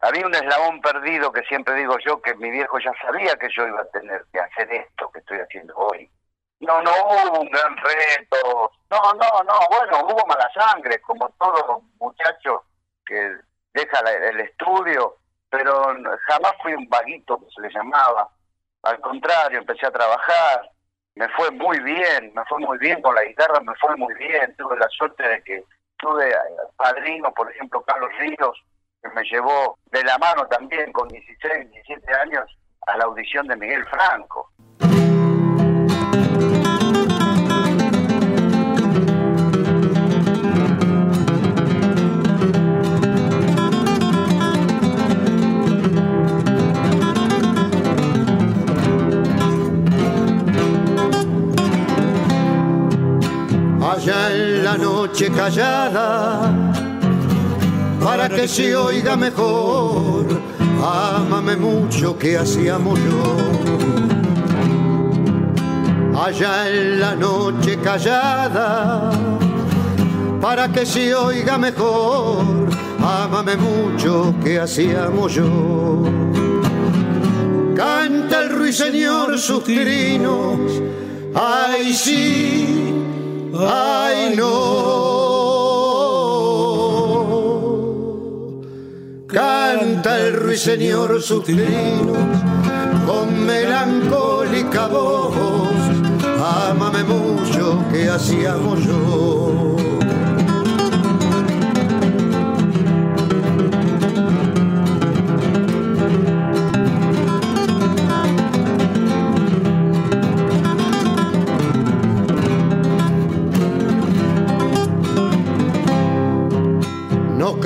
Había 0.00 0.26
un 0.26 0.34
eslabón 0.34 0.80
perdido 0.80 1.30
que 1.30 1.42
siempre 1.42 1.74
digo 1.74 1.96
yo 2.04 2.20
que 2.20 2.34
mi 2.34 2.50
viejo 2.50 2.80
ya 2.80 2.92
sabía 3.00 3.36
que 3.36 3.48
yo 3.56 3.64
iba 3.64 3.80
a 3.80 3.90
tener 3.90 4.24
que 4.32 4.40
hacer 4.40 4.72
esto 4.72 5.08
que 5.12 5.20
estoy 5.20 5.38
haciendo 5.38 5.76
hoy. 5.76 6.10
No, 6.58 6.82
no 6.82 6.90
hubo 6.90 7.42
un 7.42 7.48
gran 7.48 7.76
reto. 7.76 8.72
No, 8.90 9.00
no, 9.12 9.42
no. 9.44 9.54
Bueno, 9.70 10.04
hubo 10.04 10.26
mala 10.26 10.50
sangre, 10.52 11.00
como 11.00 11.28
todo 11.38 11.80
muchacho 12.00 12.64
que 13.06 13.36
deja 13.72 14.00
el 14.00 14.40
estudio, 14.40 15.18
pero 15.56 15.86
jamás 16.26 16.52
fui 16.62 16.74
un 16.74 16.86
vaguito 16.88 17.38
que 17.38 17.46
se 17.54 17.62
le 17.62 17.70
llamaba. 17.70 18.28
Al 18.82 19.00
contrario, 19.00 19.58
empecé 19.58 19.86
a 19.86 19.90
trabajar, 19.90 20.70
me 21.14 21.28
fue 21.30 21.50
muy 21.50 21.80
bien, 21.80 22.30
me 22.34 22.44
fue 22.44 22.58
muy 22.58 22.76
bien 22.76 23.00
con 23.00 23.14
la 23.14 23.24
guitarra, 23.24 23.58
me 23.60 23.74
fue 23.76 23.96
muy 23.96 24.12
bien. 24.14 24.54
Tuve 24.56 24.76
la 24.76 24.88
suerte 24.90 25.26
de 25.26 25.42
que 25.42 25.64
tuve 25.96 26.30
padrino, 26.76 27.32
por 27.32 27.50
ejemplo, 27.50 27.82
Carlos 27.84 28.10
Ríos, 28.18 28.62
que 29.02 29.08
me 29.10 29.22
llevó 29.24 29.78
de 29.86 30.04
la 30.04 30.18
mano 30.18 30.46
también 30.46 30.92
con 30.92 31.08
16, 31.08 31.70
17 31.70 32.14
años 32.14 32.44
a 32.86 32.98
la 32.98 33.04
audición 33.04 33.46
de 33.46 33.56
Miguel 33.56 33.84
Franco. 33.86 34.52
Allá 53.96 54.30
en 54.30 54.62
la 54.62 54.76
noche 54.76 55.30
callada, 55.30 56.52
para 58.04 58.28
que 58.28 58.46
se 58.46 58.76
oiga 58.76 59.16
mejor, 59.16 60.26
ámame 60.84 61.56
mucho 61.56 62.18
que 62.18 62.36
hacíamos 62.36 62.98
yo. 62.98 63.36
Allá 66.14 66.68
en 66.68 67.00
la 67.00 67.14
noche 67.14 67.78
callada, 67.78 69.10
para 70.42 70.68
que 70.70 70.84
se 70.84 71.14
oiga 71.14 71.56
mejor, 71.56 72.68
ámame 73.02 73.56
mucho 73.56 74.34
que 74.44 74.60
hacíamos 74.60 75.32
yo. 75.32 76.02
Canta 77.74 78.40
el 78.42 78.50
ruiseñor 78.50 79.38
sus 79.38 79.64
trinos, 79.64 80.82
ay 81.34 81.94
sí, 81.94 82.75
ay 83.60 84.34
no. 84.36 84.96
Canta 89.28 90.18
el 90.18 90.34
ruiseñor 90.34 91.22
sus 91.22 91.44
trinos 91.44 92.16
con 93.06 93.46
melancólica 93.46 94.88
voz, 94.88 95.34
ámame 96.68 97.04
mucho 97.04 97.84
que 97.92 98.08
hacíamos 98.08 98.84
yo. 98.84 99.85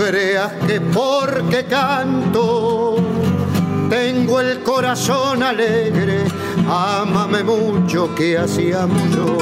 Creas 0.01 0.53
que 0.67 0.81
porque 0.81 1.65
canto 1.67 2.97
tengo 3.91 4.41
el 4.41 4.61
corazón 4.61 5.43
alegre, 5.43 6.25
ámame 6.69 7.45
mucho 7.45 8.15
que 8.15 8.39
hacíamos 8.39 9.03
yo. 9.15 9.37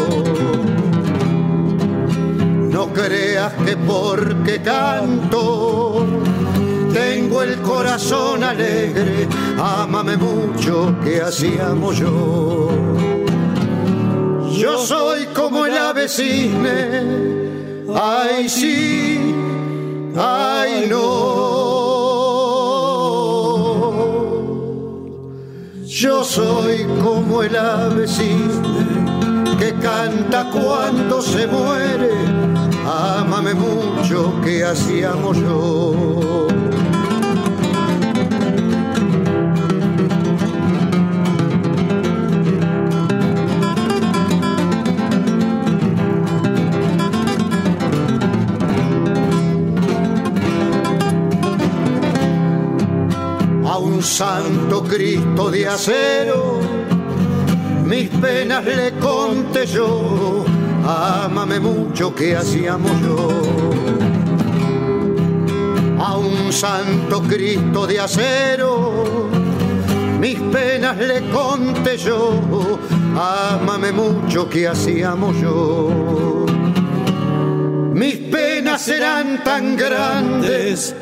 No 2.71 2.93
creas 2.93 3.53
que 3.65 3.77
porque 3.77 4.61
canto 4.61 6.05
tengo 6.93 7.43
el 7.43 7.61
corazón 7.61 8.43
alegre, 8.43 9.29
ámame 9.59 10.17
mucho 10.17 10.97
que 11.05 11.21
hacíamos 11.23 11.99
yo. 11.99 12.69
Yo 14.57 14.79
soy 14.79 15.27
como 15.27 15.67
el 15.67 15.79
ave 15.79 16.09
cisne, 16.09 17.85
ay 17.95 18.49
sí, 18.49 19.18
ay 20.19 20.87
no. 20.91 21.59
Yo 25.87 26.25
soy 26.25 26.87
como 27.03 27.43
el 27.43 27.57
ave 27.57 28.07
cisne 28.07 28.99
que 29.59 29.75
canta 29.75 30.51
cuando 30.51 31.21
se 31.21 31.47
muere, 31.47 32.13
ámame 32.87 33.55
mucho 33.55 34.35
que 34.43 34.65
hacíamos 34.65 35.37
yo. 35.39 36.48
Santo 54.19 54.83
Cristo 54.83 55.49
de 55.49 55.69
acero, 55.69 56.59
mis 57.85 58.09
penas 58.09 58.65
le 58.65 58.91
conté 58.99 59.65
yo, 59.65 60.45
ámame 60.85 61.61
mucho 61.61 62.13
que 62.13 62.35
hacíamos 62.35 62.91
yo. 63.01 63.29
A 66.01 66.17
un 66.17 66.53
santo 66.53 67.23
Cristo 67.23 67.87
de 67.87 68.01
acero, 68.01 69.29
mis 70.19 70.41
penas 70.51 70.97
le 70.97 71.21
conté 71.31 71.97
yo, 71.97 72.41
ámame 73.15 73.93
mucho 73.93 74.49
que 74.49 74.67
hacíamos 74.67 75.41
yo. 75.41 76.45
Mis 77.95 78.17
penas 78.17 78.89
eran 78.89 79.45
tan 79.45 79.77
grandes, 79.77 80.93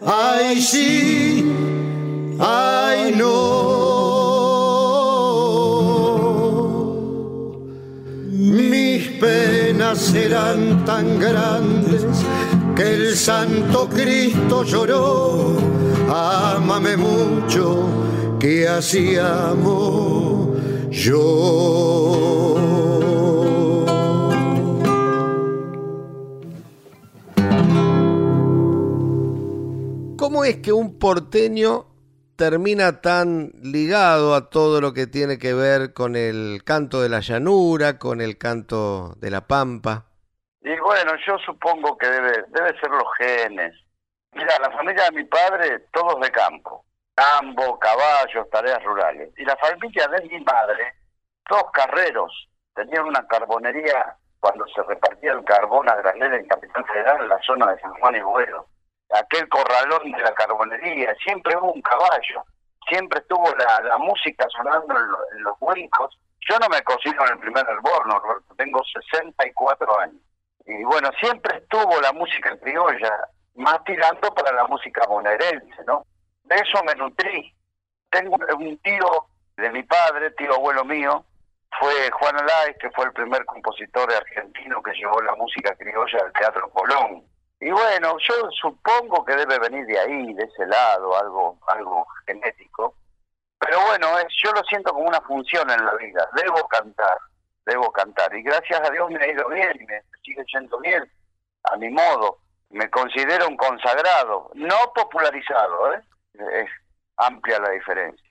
ay 0.00 0.62
sí, 0.62 1.67
ay 2.38 3.14
no. 3.16 3.98
Mis 8.30 9.08
penas 9.20 10.14
eran 10.14 10.84
tan 10.84 11.18
grandes 11.18 12.06
que 12.76 12.94
el 12.94 13.16
Santo 13.16 13.88
Cristo 13.88 14.62
lloró. 14.62 15.56
Ámame 16.08 16.96
mucho 16.96 17.86
que 18.38 18.68
hacíamos 18.68 20.48
yo. 20.90 22.54
¿Cómo 30.16 30.44
es 30.44 30.58
que 30.58 30.72
un 30.72 30.98
porteño 30.98 31.87
termina 32.38 33.00
tan 33.00 33.50
ligado 33.64 34.34
a 34.36 34.48
todo 34.48 34.80
lo 34.80 34.94
que 34.94 35.08
tiene 35.08 35.38
que 35.38 35.54
ver 35.54 35.92
con 35.92 36.14
el 36.14 36.62
canto 36.64 37.02
de 37.02 37.08
la 37.08 37.18
llanura, 37.18 37.98
con 37.98 38.20
el 38.20 38.38
canto 38.38 39.14
de 39.16 39.30
la 39.30 39.40
pampa? 39.42 40.04
Y 40.60 40.78
bueno, 40.78 41.12
yo 41.26 41.36
supongo 41.44 41.98
que 41.98 42.06
debe, 42.06 42.44
debe 42.50 42.78
ser 42.78 42.90
los 42.90 43.08
genes. 43.18 43.74
Mira, 44.34 44.56
la 44.60 44.70
familia 44.70 45.04
de 45.10 45.16
mi 45.16 45.24
padre, 45.24 45.80
todos 45.92 46.20
de 46.20 46.30
campo. 46.30 46.84
Campo, 47.16 47.76
caballos, 47.80 48.48
tareas 48.50 48.84
rurales. 48.84 49.30
Y 49.36 49.44
la 49.44 49.56
familia 49.56 50.06
de 50.06 50.28
mi 50.28 50.38
madre, 50.44 50.94
todos 51.48 51.72
carreros. 51.72 52.32
Tenían 52.72 53.06
una 53.06 53.26
carbonería 53.26 54.16
cuando 54.38 54.64
se 54.68 54.80
repartía 54.84 55.32
el 55.32 55.44
carbón 55.44 55.88
a 55.88 55.96
granel 55.96 56.34
en 56.34 56.46
Capital 56.46 56.84
Federal, 56.86 57.20
en 57.20 57.28
la 57.30 57.40
zona 57.42 57.72
de 57.72 57.80
San 57.80 57.94
Juan 57.94 58.14
y 58.14 58.20
Buero. 58.20 58.68
Aquel 59.14 59.48
corralón 59.48 60.10
de 60.12 60.20
la 60.22 60.34
carbonería, 60.34 61.14
siempre 61.24 61.56
hubo 61.56 61.72
un 61.72 61.82
caballo, 61.82 62.44
siempre 62.88 63.20
estuvo 63.20 63.48
la, 63.56 63.96
música 63.98 64.46
sonando 64.50 64.94
en, 64.96 65.08
lo- 65.10 65.32
en 65.32 65.42
los 65.42 65.56
huecos. 65.60 66.18
Yo 66.48 66.58
no 66.58 66.68
me 66.68 66.82
cocino 66.82 67.24
en 67.26 67.32
el 67.32 67.38
primer 67.38 67.66
hervor, 67.68 68.06
Norberto, 68.06 68.54
tengo 68.56 68.82
64 68.84 70.00
años. 70.00 70.20
y 70.66 70.82
bueno, 70.84 71.10
siempre 71.20 71.58
estuvo 71.58 72.00
la 72.00 72.12
música 72.12 72.56
criolla, 72.58 73.12
más 73.56 73.82
tirando 73.84 74.32
para 74.34 74.52
la 74.52 74.66
música 74.66 75.06
bonaerense, 75.06 75.84
¿no? 75.86 76.04
De 76.44 76.56
eso 76.56 76.82
me 76.84 76.94
nutrí. 76.94 77.54
Tengo 78.10 78.36
un 78.56 78.78
tío 78.78 79.26
de 79.56 79.70
mi 79.70 79.82
padre, 79.82 80.30
tío 80.32 80.54
abuelo 80.54 80.84
mío, 80.84 81.24
fue 81.78 82.10
Juan 82.12 82.36
Alay, 82.38 82.74
que 82.80 82.90
fue 82.92 83.04
el 83.06 83.12
primer 83.12 83.44
compositor 83.44 84.10
argentino 84.12 84.82
que 84.82 84.92
llevó 84.92 85.20
la 85.22 85.34
música 85.34 85.74
criolla 85.76 86.18
al 86.24 86.32
Teatro 86.32 86.70
Colón. 86.70 87.24
Y 87.60 87.70
bueno, 87.70 88.16
yo 88.18 88.50
supongo 88.52 89.24
que 89.24 89.34
debe 89.34 89.58
venir 89.58 89.84
de 89.86 89.98
ahí, 89.98 90.32
de 90.34 90.44
ese 90.44 90.66
lado, 90.66 91.16
algo, 91.16 91.58
algo 91.66 92.06
genético. 92.26 92.94
Pero 93.58 93.80
bueno, 93.86 94.08
yo 94.42 94.52
lo 94.52 94.62
siento 94.64 94.92
como 94.92 95.08
una 95.08 95.20
función 95.22 95.68
en 95.70 95.84
la 95.84 95.94
vida. 95.94 96.28
Debo 96.34 96.68
cantar, 96.68 97.18
debo 97.66 97.90
cantar. 97.90 98.32
Y 98.34 98.42
gracias 98.42 98.80
a 98.80 98.92
Dios 98.92 99.10
me 99.10 99.22
ha 99.22 99.32
ido 99.32 99.48
bien, 99.48 99.86
me 99.88 100.02
sigue 100.22 100.44
yendo 100.52 100.78
bien, 100.78 101.10
a 101.64 101.76
mi 101.76 101.90
modo. 101.90 102.38
Me 102.70 102.88
considero 102.90 103.48
un 103.48 103.56
consagrado, 103.56 104.50
no 104.54 104.76
popularizado, 104.94 105.94
¿eh? 105.94 106.02
es 106.34 106.70
amplia 107.16 107.58
la 107.58 107.70
diferencia. 107.70 108.30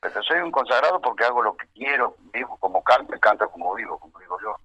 Pero 0.00 0.22
soy 0.22 0.38
un 0.40 0.50
consagrado 0.50 1.00
porque 1.00 1.24
hago 1.24 1.42
lo 1.42 1.56
que 1.56 1.66
quiero, 1.74 2.16
vivo 2.32 2.56
como 2.58 2.82
canto 2.82 3.14
y 3.14 3.20
canto 3.20 3.48
como 3.50 3.74
vivo, 3.74 3.98
como 3.98 4.18
digo 4.18 4.38
yo. 4.40 4.56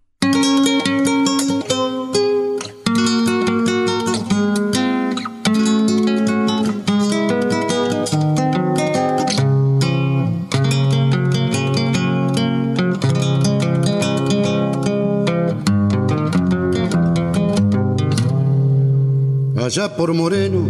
Allá 19.61 19.95
por 19.95 20.11
Moreno, 20.15 20.69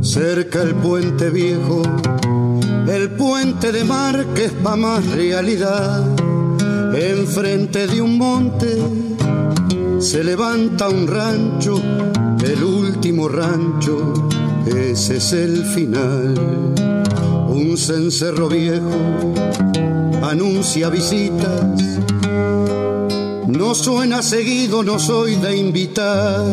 cerca 0.00 0.62
el 0.62 0.76
puente 0.76 1.30
viejo, 1.30 1.82
el 2.86 3.10
puente 3.10 3.72
de 3.72 3.82
mar 3.82 4.24
que 4.36 4.44
es 4.44 4.62
más 4.62 5.04
realidad. 5.06 6.06
Enfrente 6.94 7.88
de 7.88 8.00
un 8.00 8.18
monte 8.18 8.78
se 9.98 10.22
levanta 10.22 10.88
un 10.88 11.08
rancho, 11.08 11.82
el 12.44 12.62
último 12.62 13.28
rancho, 13.28 14.12
ese 14.64 15.16
es 15.16 15.32
el 15.32 15.64
final. 15.64 16.34
Un 17.48 17.76
cencerro 17.76 18.48
viejo 18.48 19.34
anuncia 20.22 20.88
visitas. 20.88 21.82
No 23.48 23.74
suena 23.74 24.22
seguido, 24.22 24.84
no 24.84 25.00
soy 25.00 25.34
de 25.34 25.56
invitar. 25.56 26.44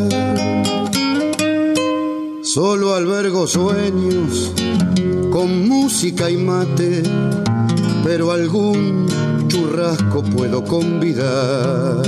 Solo 2.54 2.94
albergo 2.94 3.48
sueños 3.48 4.54
con 5.32 5.68
música 5.68 6.30
y 6.30 6.38
mate, 6.38 7.02
pero 8.04 8.32
algún 8.32 9.08
churrasco 9.48 10.22
puedo 10.22 10.64
convidar. 10.64 12.04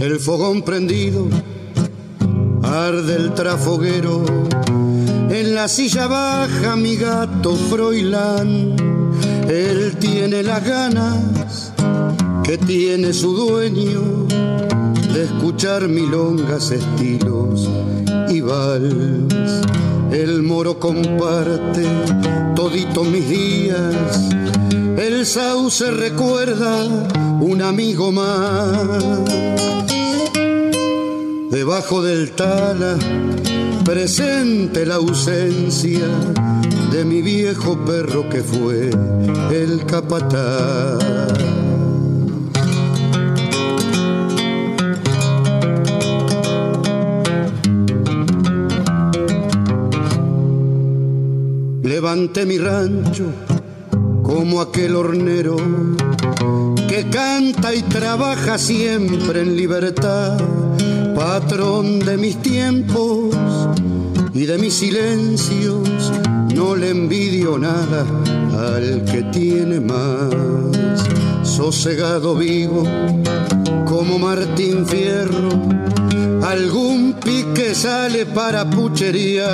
El 0.00 0.18
fogón 0.18 0.62
prendido, 0.62 1.28
arde 2.64 3.14
el 3.14 3.32
trafoguero, 3.34 4.24
en 5.30 5.54
la 5.54 5.68
silla 5.68 6.08
baja 6.08 6.74
mi 6.74 6.96
gato 6.96 7.54
Froilán, 7.54 8.91
él 9.48 9.96
tiene 9.98 10.42
las 10.42 10.64
ganas 10.64 11.72
que 12.44 12.58
tiene 12.58 13.12
su 13.12 13.34
dueño 13.34 14.26
de 15.12 15.24
escuchar 15.24 15.88
milongas, 15.88 16.70
estilos 16.70 17.68
y 18.28 18.40
vals. 18.40 19.62
El 20.10 20.42
moro 20.42 20.78
comparte 20.78 21.86
todito 22.54 23.04
mis 23.04 23.28
días, 23.28 24.30
el 24.96 25.24
sauce 25.24 25.90
recuerda 25.90 26.84
un 27.40 27.62
amigo 27.62 28.12
más. 28.12 29.04
Debajo 31.50 32.02
del 32.02 32.32
tala 32.32 32.96
presente 33.84 34.86
la 34.86 34.96
ausencia 34.96 36.08
de 36.92 37.04
mi 37.04 37.22
viejo 37.22 37.78
perro 37.84 38.28
que 38.28 38.42
fue 38.42 38.90
el 39.50 39.84
capataz. 39.86 41.42
levanté 52.02 52.44
mi 52.46 52.58
rancho 52.58 53.26
como 54.22 54.60
aquel 54.60 54.96
hornero 54.96 55.56
que 56.88 57.08
canta 57.08 57.74
y 57.74 57.82
trabaja 57.82 58.58
siempre 58.58 59.42
en 59.42 59.56
libertad, 59.56 60.36
patrón 61.14 62.00
de 62.00 62.16
mis 62.16 62.42
tiempos 62.42 63.36
y 64.34 64.46
de 64.46 64.58
mis 64.58 64.74
silencios, 64.74 66.12
no 66.54 66.76
le 66.76 66.90
envidio 66.90 67.58
nada 67.58 68.06
al 68.52 69.04
que 69.04 69.22
tiene 69.32 69.80
más. 69.80 70.32
Sosegado 71.42 72.34
vivo 72.36 72.84
como 73.86 74.18
Martín 74.18 74.86
Fierro, 74.86 75.50
algún 76.42 77.14
pique 77.14 77.74
sale 77.74 78.26
para 78.26 78.68
puchería 78.68 79.48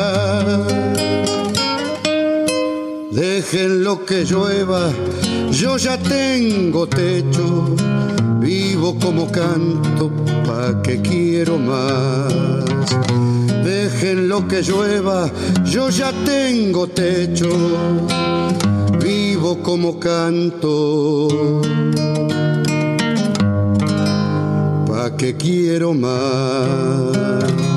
Dejen 3.18 3.82
lo 3.82 4.04
que 4.04 4.24
llueva, 4.24 4.90
yo 5.50 5.76
ya 5.76 5.98
tengo 5.98 6.86
techo, 6.86 7.74
vivo 8.38 8.96
como 9.00 9.28
canto, 9.32 10.08
pa' 10.46 10.80
que 10.82 11.00
quiero 11.02 11.58
más. 11.58 12.32
Dejen 13.68 14.30
lo 14.30 14.48
que 14.48 14.62
llueva, 14.62 15.30
yo 15.62 15.90
ya 15.90 16.10
tengo 16.24 16.86
techo, 16.86 17.50
vivo 18.98 19.62
como 19.62 20.00
canto, 20.00 21.28
pa' 24.86 25.14
que 25.18 25.36
quiero 25.36 25.92
más. 25.92 27.67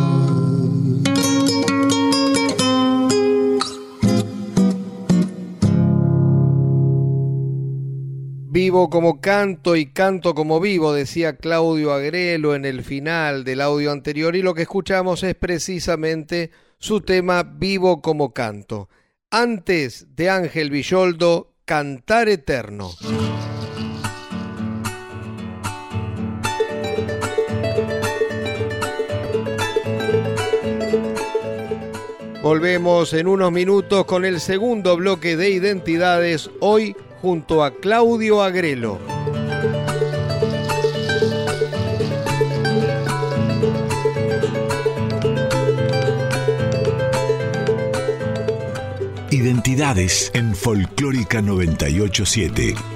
Vivo 8.71 8.89
como 8.89 9.19
canto 9.19 9.75
y 9.75 9.87
canto 9.87 10.33
como 10.33 10.61
vivo, 10.61 10.93
decía 10.93 11.35
Claudio 11.35 11.91
Agrelo 11.91 12.55
en 12.55 12.63
el 12.63 12.85
final 12.85 13.43
del 13.43 13.59
audio 13.59 13.91
anterior 13.91 14.33
y 14.37 14.41
lo 14.41 14.53
que 14.53 14.61
escuchamos 14.61 15.23
es 15.23 15.35
precisamente 15.35 16.51
su 16.77 17.01
tema 17.01 17.43
Vivo 17.43 18.01
como 18.01 18.33
canto. 18.33 18.87
Antes 19.29 20.15
de 20.15 20.29
Ángel 20.29 20.69
Villoldo, 20.69 21.51
Cantar 21.65 22.29
Eterno. 22.29 22.91
Volvemos 32.41 33.11
en 33.11 33.27
unos 33.27 33.51
minutos 33.51 34.05
con 34.05 34.23
el 34.23 34.39
segundo 34.39 34.95
bloque 34.95 35.35
de 35.35 35.49
identidades, 35.49 36.49
hoy 36.61 36.95
junto 37.21 37.63
a 37.63 37.71
Claudio 37.71 38.41
Agrelo. 38.41 38.99
Identidades 49.29 50.31
en 50.33 50.55
Folclórica 50.55 51.41
987. 51.41 52.90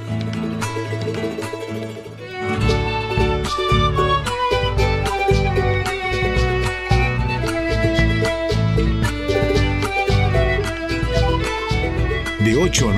de 12.56 12.62
8 12.62 12.94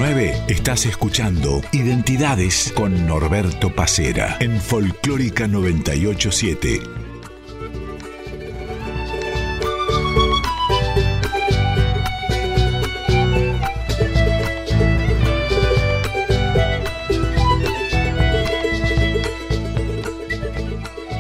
estás 0.48 0.86
escuchando 0.86 1.62
Identidades 1.72 2.72
con 2.76 3.08
Norberto 3.08 3.74
Pacera 3.74 4.38
en 4.40 4.62
Folclórica 4.62 5.48
987. 5.48 6.80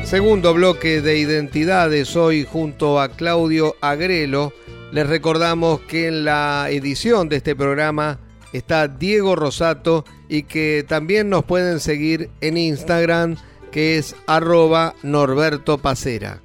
Segundo 0.04 0.54
bloque 0.54 1.02
de 1.02 1.18
identidades 1.18 2.16
hoy 2.16 2.46
junto 2.46 3.02
a 3.02 3.10
Claudio 3.10 3.76
Agrelo. 3.82 4.54
Les 4.92 5.08
recordamos 5.08 5.82
que 5.82 6.08
en 6.08 6.24
la 6.24 6.68
edición 6.70 7.30
de 7.30 7.38
este 7.38 7.56
programa 7.56 8.20
está 8.54 8.88
Diego 8.88 9.36
Rosato 9.36 10.06
y 10.30 10.44
que 10.44 10.86
también 10.88 11.30
nos 11.30 11.46
pueden 11.46 11.80
seguir 11.80 12.30
en 12.42 12.58
Instagram 12.58 13.38
que 13.72 13.98
es 13.98 14.16
arroba 14.26 14.96
Norberto 15.04 15.78
Pacera. 15.78 16.42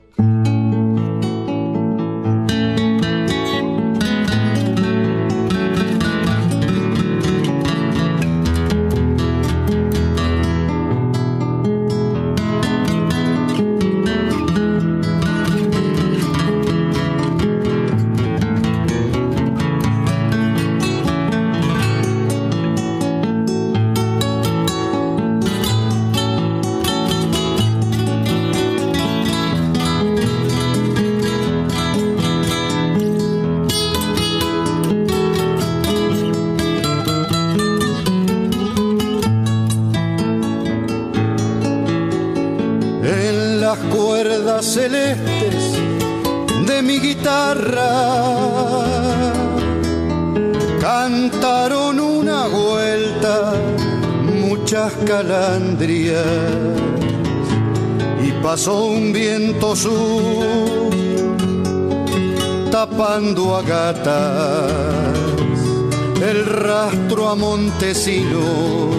A 67.82 67.84
Montesino 67.84 68.90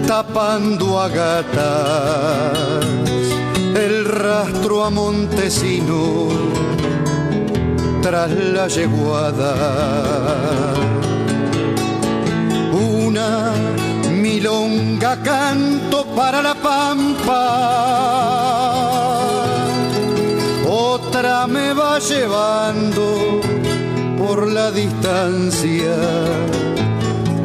tapando 0.06 1.00
a 1.00 1.08
gatas 1.08 2.58
el 3.74 4.04
rastro 4.04 4.84
a 4.84 4.90
Montesino 4.90 6.28
tras 8.02 8.30
la 8.30 8.68
yeguada. 8.68 9.54
Una 12.72 13.52
milonga 14.10 15.16
canto 15.22 16.04
para 16.14 16.42
la 16.42 16.54
pampa, 16.54 18.21
va 21.92 21.98
llevando 21.98 23.40
por 24.16 24.50
la 24.50 24.70
distancia, 24.70 25.94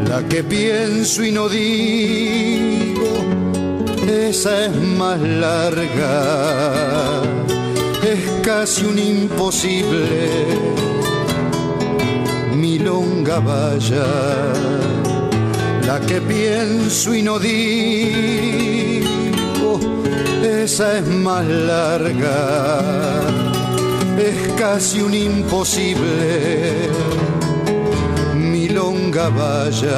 la 0.08 0.24
que 0.30 0.42
pienso 0.44 1.24
y 1.26 1.32
no 1.34 1.50
digo, 1.50 3.10
esa 4.08 4.66
es 4.66 4.76
más 4.98 5.20
larga. 5.20 6.14
Es 8.14 8.20
casi 8.42 8.86
un 8.86 9.00
imposible. 9.00 10.30
Milonga 12.56 13.40
vaya, 13.40 14.08
la 15.86 16.00
que 16.00 16.22
pienso 16.22 17.14
y 17.14 17.22
no 17.22 17.38
digo, 17.38 17.68
esa 20.42 21.00
es 21.00 21.08
más 21.08 21.46
larga, 21.46 22.38
es 24.20 24.54
casi 24.58 25.02
un 25.02 25.14
imposible. 25.14 26.90
Milonga 28.36 29.30
vaya. 29.30 29.98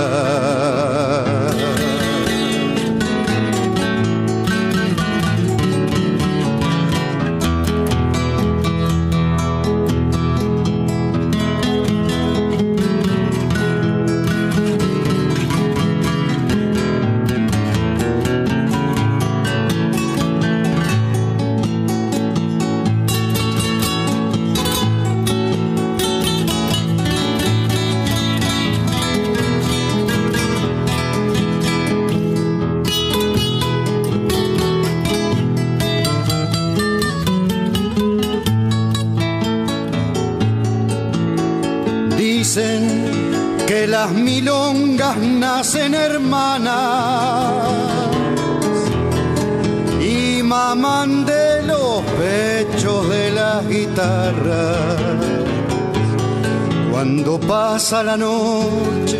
Nacen 45.18 45.94
hermanas 45.94 46.74
y 50.02 50.42
maman 50.44 51.26
de 51.26 51.64
los 51.64 52.02
pechos 52.18 53.10
de 53.10 53.32
las 53.32 53.68
guitarras. 53.68 54.88
Cuando 56.92 57.40
pasa 57.40 58.04
la 58.04 58.18
noche 58.18 59.20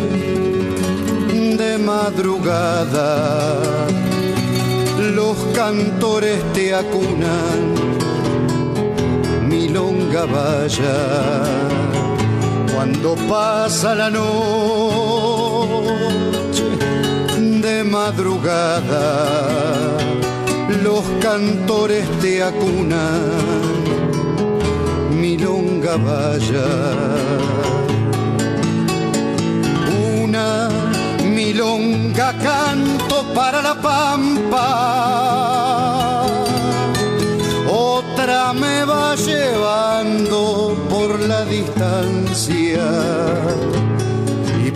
de 1.56 1.78
madrugada, 1.78 3.58
los 5.14 5.36
cantores 5.54 6.40
te 6.52 6.74
acunan, 6.74 7.74
milonga 9.48 10.26
vaya. 10.26 11.89
Cuando 12.80 13.14
pasa 13.28 13.94
la 13.94 14.08
noche 14.08 14.24
de 17.60 17.84
madrugada, 17.84 19.26
los 20.82 21.04
cantores 21.20 22.08
te 22.22 22.42
acunan, 22.42 23.20
milonga 25.10 25.96
vaya. 25.98 26.68
Una 30.22 30.70
milonga 31.22 32.32
canto 32.38 33.26
para 33.34 33.60
la 33.60 33.74
pampa, 33.74 34.68
me 38.52 38.84
va 38.84 39.14
llevando 39.16 40.76
por 40.88 41.20
la 41.20 41.44
distancia. 41.44 42.86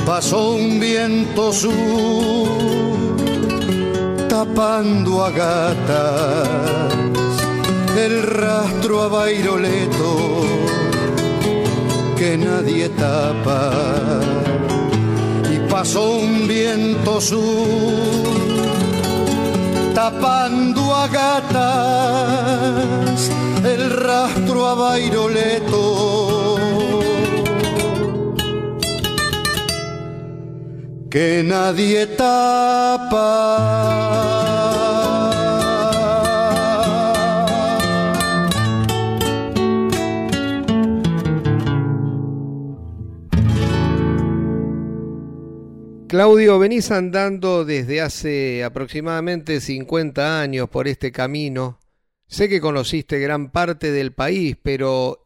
Pasó 0.07 0.51
un 0.51 0.79
viento 0.79 1.51
sur 1.51 1.73
tapando 4.29 5.25
a 5.25 5.31
gatas 5.31 6.49
el 7.97 8.23
rastro 8.23 9.01
a 9.01 9.09
Bairoleto 9.09 10.43
que 12.19 12.37
nadie 12.37 12.91
tapa. 12.91 13.73
Y 15.51 15.59
pasó 15.71 16.19
un 16.19 16.47
viento 16.47 17.19
sur 17.19 18.54
tapando 19.95 20.95
a 20.95 21.07
gatas 21.09 22.51
el 23.65 23.91
rastro 23.91 24.67
a 24.67 24.75
Bairoleto 24.75 25.85
que 31.15 31.45
nadie 31.45 32.07
tapa. 32.09 33.25
Claudio, 46.15 46.61
venís 46.61 46.93
andando 46.93 47.65
desde 47.65 48.01
hace 48.01 48.63
aproximadamente 48.63 49.61
50 49.61 50.41
años 50.41 50.69
por 50.71 50.87
este 50.87 51.11
camino. 51.11 51.81
Sé 52.29 52.49
que 52.49 52.61
conociste 52.61 53.19
gran 53.19 53.51
parte 53.51 53.91
del 53.91 54.15
país, 54.15 54.57
pero 54.63 55.19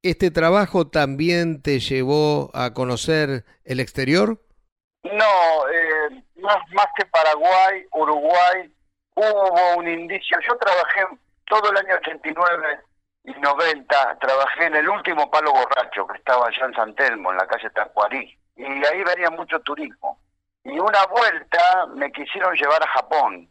¿este 0.00 0.30
trabajo 0.30 0.86
también 0.86 1.60
te 1.60 1.80
llevó 1.80 2.52
a 2.54 2.72
conocer 2.72 3.46
el 3.64 3.80
exterior? 3.80 4.40
No, 5.02 5.68
eh, 5.72 6.22
más, 6.36 6.58
más 6.72 6.86
que 6.96 7.04
Paraguay, 7.06 7.84
Uruguay, 7.94 8.72
hubo 9.16 9.76
un 9.76 9.88
indicio. 9.88 10.38
Yo 10.48 10.56
trabajé 10.56 11.00
todo 11.46 11.68
el 11.72 11.78
año 11.78 11.96
89 11.96 12.78
y 13.24 13.32
90, 13.32 14.18
trabajé 14.20 14.66
en 14.66 14.76
el 14.76 14.88
último 14.88 15.28
palo 15.32 15.50
borracho 15.50 16.06
que 16.06 16.16
estaba 16.16 16.46
allá 16.46 16.64
en 16.64 16.74
San 16.74 16.94
Telmo, 16.94 17.32
en 17.32 17.38
la 17.38 17.46
calle 17.48 17.70
Tacuarí, 17.70 18.38
y 18.54 18.62
ahí 18.62 19.02
venía 19.02 19.30
mucho 19.30 19.58
turismo. 19.62 20.16
Y 20.68 20.78
una 20.78 21.06
vuelta 21.06 21.86
me 21.94 22.12
quisieron 22.12 22.54
llevar 22.54 22.82
a 22.82 22.88
Japón, 22.88 23.48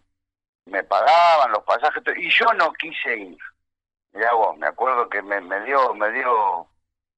me 0.65 0.83
pagaban 0.83 1.51
los 1.51 1.63
pasajes, 1.63 2.03
y 2.15 2.29
yo 2.29 2.45
no 2.53 2.71
quise 2.73 3.17
ir. 3.17 3.37
Mirá 4.13 4.33
vos, 4.33 4.55
me 4.57 4.67
acuerdo 4.67 5.09
que 5.09 5.23
me, 5.23 5.41
me 5.41 5.59
dio, 5.61 5.95
me 5.95 6.11
dio 6.11 6.67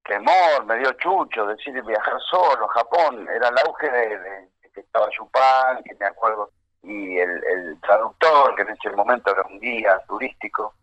temor, 0.04 0.64
me 0.64 0.78
dio 0.78 0.90
chucho 0.94 1.44
decir 1.46 1.82
viajar 1.82 2.18
solo 2.30 2.64
a 2.64 2.72
Japón, 2.72 3.28
era 3.28 3.48
el 3.48 3.58
auge 3.58 3.90
de, 3.90 4.48
que 4.72 4.80
estaba 4.80 5.10
Chupán, 5.10 5.82
que 5.84 5.94
me 5.96 6.06
acuerdo, 6.06 6.50
y 6.82 7.18
el, 7.18 7.44
el 7.44 7.80
traductor, 7.82 8.54
que 8.54 8.62
en 8.62 8.70
ese 8.70 8.90
momento 8.96 9.30
era 9.32 9.42
un 9.42 9.60
guía 9.60 10.00
turístico, 10.08 10.74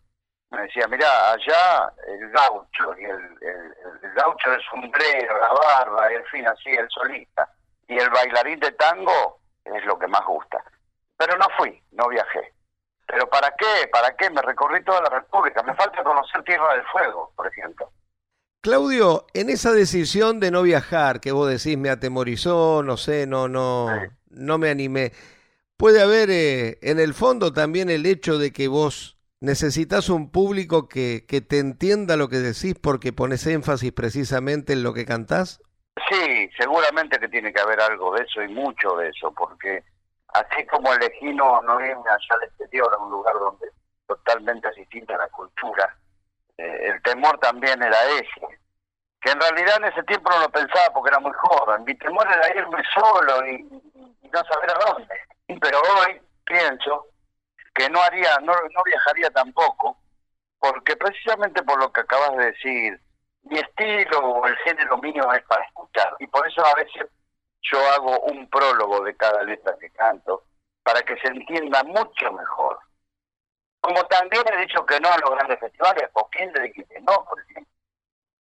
me 0.51 0.61
decía, 0.61 0.87
mirá, 0.87 1.31
allá 1.31 1.91
el 2.05 2.29
gaucho, 2.29 2.95
y 2.99 3.05
el, 3.05 3.37
el, 3.41 4.13
gaucho 4.13 4.51
del 4.51 4.61
sombrero, 4.69 5.39
la 5.39 5.53
barba, 5.53 6.11
y 6.11 6.15
en 6.17 6.25
fin, 6.25 6.47
así, 6.47 6.69
el 6.69 6.87
solista, 6.89 7.49
y 7.87 7.97
el 7.97 8.09
bailarín 8.09 8.59
de 8.59 8.71
tango 8.73 9.39
es 9.63 9.85
lo 9.85 9.97
que 9.97 10.07
más 10.07 10.25
gusta. 10.25 10.63
Pero 11.17 11.37
no 11.37 11.45
fui, 11.57 11.81
no 11.91 12.07
viajé. 12.09 12.53
¿Pero 13.07 13.29
para 13.29 13.53
qué? 13.57 13.87
¿Para 13.87 14.15
qué? 14.15 14.29
Me 14.29 14.41
recorrí 14.41 14.83
toda 14.83 15.01
la 15.01 15.09
República. 15.09 15.63
Me 15.63 15.75
falta 15.75 16.03
conocer 16.03 16.43
Tierra 16.43 16.73
del 16.73 16.85
Fuego, 16.91 17.31
por 17.35 17.47
ejemplo. 17.47 17.89
Claudio, 18.61 19.25
en 19.33 19.49
esa 19.49 19.71
decisión 19.71 20.39
de 20.39 20.51
no 20.51 20.61
viajar, 20.61 21.21
que 21.21 21.31
vos 21.31 21.49
decís 21.49 21.77
me 21.77 21.89
atemorizó, 21.89 22.83
no 22.83 22.97
sé, 22.97 23.25
no, 23.25 23.47
no, 23.47 23.87
no 24.29 24.57
me 24.57 24.69
animé, 24.69 25.13
puede 25.77 26.01
haber 26.01 26.29
eh, 26.29 26.77
en 26.81 26.99
el 26.99 27.13
fondo 27.13 27.53
también 27.53 27.89
el 27.89 28.05
hecho 28.05 28.37
de 28.37 28.51
que 28.51 28.67
vos 28.67 29.17
necesitas 29.39 30.09
un 30.09 30.31
público 30.31 30.89
que, 30.89 31.25
que 31.27 31.39
te 31.39 31.59
entienda 31.59 32.17
lo 32.17 32.27
que 32.27 32.39
decís 32.39 32.75
porque 32.81 33.13
pones 33.13 33.45
énfasis 33.47 33.93
precisamente 33.93 34.73
en 34.73 34.83
lo 34.83 34.93
que 34.93 35.05
cantás? 35.05 35.61
Sí, 36.09 36.49
seguramente 36.57 37.19
que 37.19 37.29
tiene 37.29 37.51
que 37.51 37.61
haber 37.61 37.81
algo 37.81 38.13
de 38.13 38.23
eso 38.23 38.41
y 38.41 38.49
mucho 38.49 38.95
de 38.97 39.09
eso, 39.09 39.31
porque 39.31 39.83
así 40.29 40.65
como 40.67 40.93
elegí 40.93 41.33
no, 41.33 41.61
no 41.61 41.79
irme 41.79 42.09
allá 42.09 42.35
al 42.35 42.43
exterior, 42.43 42.93
a 42.93 43.03
un 43.03 43.11
lugar 43.11 43.33
donde 43.35 43.67
totalmente 44.05 44.69
distinta 44.75 45.15
a 45.15 45.19
la 45.19 45.29
cultura, 45.29 45.97
eh, 46.57 46.89
el 46.89 47.01
temor 47.01 47.39
también 47.39 47.81
era 47.81 48.03
ese, 48.11 48.59
que 49.21 49.31
en 49.31 49.39
realidad 49.39 49.77
en 49.77 49.85
ese 49.85 50.03
tiempo 50.03 50.29
no 50.29 50.39
lo 50.39 50.49
pensaba 50.49 50.93
porque 50.93 51.09
era 51.09 51.19
muy 51.19 51.33
joven, 51.33 51.83
mi 51.83 51.95
temor 51.95 52.27
era 52.27 52.55
irme 52.55 52.83
solo 52.93 53.47
y, 53.47 53.63
no 53.63 54.43
saber 54.43 54.69
a 54.69 54.91
dónde, 54.91 55.15
pero 55.61 55.79
hoy 55.79 56.21
pienso 56.43 57.07
que 57.73 57.89
no 57.89 58.01
haría, 58.01 58.37
no, 58.41 58.51
no 58.53 58.83
viajaría 58.83 59.29
tampoco, 59.29 59.97
porque 60.59 60.97
precisamente 60.97 61.63
por 61.63 61.79
lo 61.79 61.91
que 61.93 62.01
acabas 62.01 62.35
de 62.35 62.45
decir, 62.47 63.01
mi 63.49 63.59
estilo 63.59 64.19
o 64.19 64.47
el 64.47 64.55
género 64.57 64.97
mío 64.97 65.31
es 65.33 65.43
para 65.43 65.63
escuchar, 65.65 66.15
y 66.19 66.27
por 66.27 66.47
eso 66.47 66.65
a 66.65 66.73
veces 66.75 67.07
yo 67.61 67.79
hago 67.91 68.19
un 68.21 68.49
prólogo 68.49 69.03
de 69.03 69.15
cada 69.15 69.43
letra 69.43 69.75
que 69.79 69.89
canto, 69.91 70.43
para 70.83 71.01
que 71.01 71.17
se 71.19 71.27
entienda 71.27 71.83
mucho 71.83 72.31
mejor. 72.31 72.79
Como 73.81 74.03
también 74.05 74.43
he 74.53 74.61
dicho 74.61 74.85
que 74.85 74.99
no 74.99 75.09
a 75.09 75.17
los 75.17 75.31
grandes 75.31 75.59
festivales, 75.59 76.09
¿por 76.13 76.29
quién 76.29 76.51
le 76.53 76.61
dije 76.61 76.85
no? 77.01 77.25
Porque, 77.25 77.65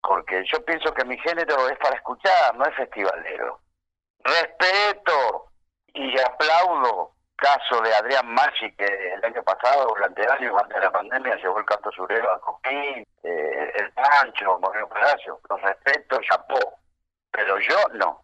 porque 0.01 0.45
yo 0.51 0.63
pienso 0.63 0.93
que 0.93 1.05
mi 1.05 1.17
género 1.19 1.67
es 1.69 1.77
para 1.77 1.95
escuchar, 1.95 2.55
no 2.55 2.65
es 2.65 2.75
festivalero. 2.75 3.59
Respeto 4.23 5.51
y 5.93 6.19
aplaudo 6.19 7.16
caso 7.37 7.81
de 7.81 7.93
Adrián 7.93 8.27
Machi, 8.33 8.71
que 8.73 8.85
el 8.85 9.23
año 9.23 9.43
pasado, 9.43 9.87
durante 9.95 10.23
el 10.23 10.29
año, 10.29 10.57
antes 10.57 10.75
de 10.75 10.83
la 10.83 10.91
pandemia, 10.91 11.35
llevó 11.35 11.59
el 11.59 11.65
canto 11.65 11.91
surero 11.91 12.31
a 12.31 12.41
Coquín, 12.41 13.05
el 13.23 13.91
Pancho, 13.93 14.59
Moreno 14.59 14.89
Palacio. 14.89 15.39
Los 15.49 15.61
respeto, 15.61 16.19
chapó. 16.27 16.79
Pero 17.31 17.59
yo 17.59 17.75
no. 17.93 18.21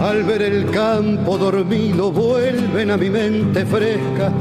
Al 0.00 0.24
ver 0.24 0.42
el 0.42 0.70
campo 0.70 1.38
dormido 1.38 2.10
vuelven 2.10 2.90
a 2.90 2.96
mi 2.96 3.08
mente 3.08 3.64
fresca 3.64 4.32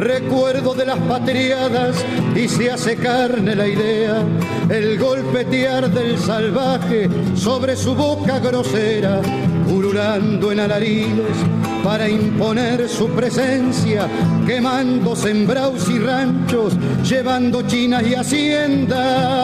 recuerdo 0.00 0.74
de 0.74 0.86
las 0.86 0.98
patriadas 0.98 2.04
y 2.34 2.48
se 2.48 2.70
hace 2.70 2.96
carne 2.96 3.54
la 3.54 3.68
idea, 3.68 4.22
el 4.68 4.98
golpetear 4.98 5.90
del 5.90 6.18
salvaje 6.18 7.08
sobre 7.34 7.76
su 7.76 7.94
boca 7.94 8.38
grosera, 8.38 9.20
ululando 9.68 10.50
en 10.50 10.60
alaridos 10.60 11.36
para 11.84 12.08
imponer 12.08 12.88
su 12.88 13.10
presencia, 13.10 14.08
quemando 14.46 15.14
sembrados 15.14 15.88
y 15.90 15.98
ranchos, 15.98 16.74
llevando 17.04 17.60
chinas 17.62 18.02
y 18.06 18.14
haciendas 18.14 19.40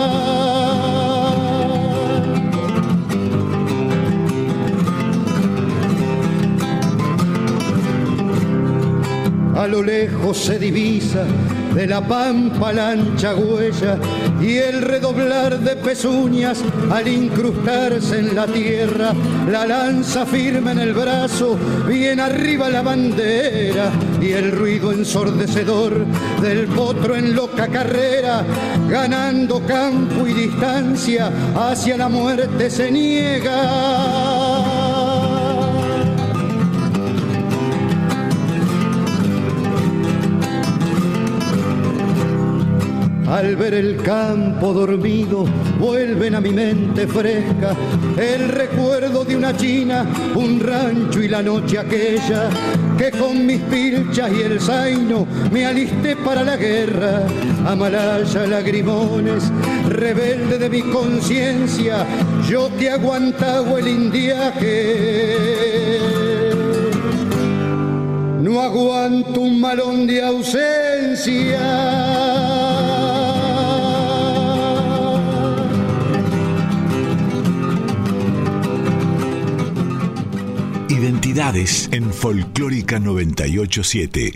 a 9.56 9.66
lo 9.66 9.82
lejos 9.82 10.36
se 10.36 10.58
divisa 10.58 11.24
de 11.74 11.86
la 11.86 12.00
pampa 12.00 12.72
la 12.72 12.90
ancha 12.90 13.34
huella 13.34 13.98
y 14.40 14.56
el 14.56 14.80
redoblar 14.80 15.58
de 15.60 15.76
pezuñas 15.76 16.62
al 16.90 17.06
incrustarse 17.06 18.18
en 18.18 18.34
la 18.34 18.46
tierra, 18.46 19.12
la 19.50 19.66
lanza 19.66 20.24
firme 20.24 20.72
en 20.72 20.78
el 20.78 20.94
brazo, 20.94 21.58
bien 21.86 22.18
arriba 22.20 22.70
la 22.70 22.80
bandera 22.80 23.92
y 24.20 24.32
el 24.32 24.52
ruido 24.52 24.90
ensordecedor 24.92 26.06
del 26.40 26.66
potro 26.68 27.14
en 27.14 27.34
loca 27.34 27.68
carrera, 27.68 28.42
ganando 28.88 29.60
campo 29.66 30.26
y 30.26 30.32
distancia 30.32 31.30
hacia 31.54 31.98
la 31.98 32.08
muerte 32.08 32.70
se 32.70 32.90
niega. 32.90 34.45
Al 43.36 43.54
ver 43.54 43.74
el 43.74 43.98
campo 43.98 44.72
dormido, 44.72 45.44
vuelven 45.78 46.36
a 46.36 46.40
mi 46.40 46.52
mente 46.54 47.06
fresca 47.06 47.76
el 48.16 48.48
recuerdo 48.48 49.26
de 49.26 49.36
una 49.36 49.54
china, 49.54 50.06
un 50.34 50.58
rancho 50.58 51.22
y 51.22 51.28
la 51.28 51.42
noche 51.42 51.78
aquella 51.78 52.48
que 52.96 53.10
con 53.10 53.44
mis 53.44 53.60
pilchas 53.60 54.32
y 54.32 54.40
el 54.40 54.58
zaino 54.58 55.26
me 55.52 55.66
alisté 55.66 56.16
para 56.16 56.42
la 56.44 56.56
guerra. 56.56 57.24
Amalaya 57.66 58.46
lagrimones, 58.46 59.52
rebelde 59.86 60.56
de 60.56 60.70
mi 60.70 60.80
conciencia, 60.80 62.06
yo 62.48 62.74
que 62.78 62.88
aguantaba 62.88 63.78
el 63.78 63.88
indiaje. 63.88 65.36
No 68.40 68.62
aguanto 68.62 69.42
un 69.42 69.60
malón 69.60 70.06
de 70.06 70.22
ausencia. 70.22 71.95
Identidades 81.46 81.88
en 81.92 82.12
Folclórica 82.12 82.98
987. 82.98 84.32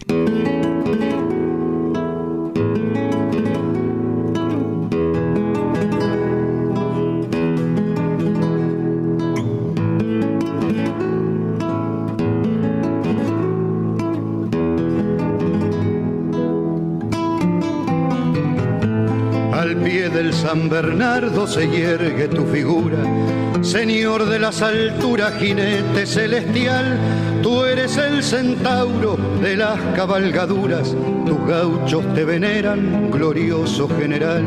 Al 19.53 19.77
pie 19.79 20.11
del 20.11 20.33
San 20.33 20.69
Bernardo 20.69 21.49
se 21.49 21.69
yergue 21.69 22.29
tu 22.29 22.45
figura. 22.47 23.40
Señor 23.63 24.27
de 24.27 24.39
las 24.39 24.63
alturas, 24.63 25.35
jinete 25.39 26.07
celestial, 26.07 26.99
tú 27.43 27.63
eres 27.65 27.97
el 27.99 28.23
centauro 28.23 29.19
de 29.43 29.57
las 29.57 29.79
cabalgaduras, 29.95 30.97
tus 31.27 31.47
gauchos 31.47 32.03
te 32.15 32.25
veneran, 32.25 33.11
glorioso 33.11 33.87
general. 33.89 34.45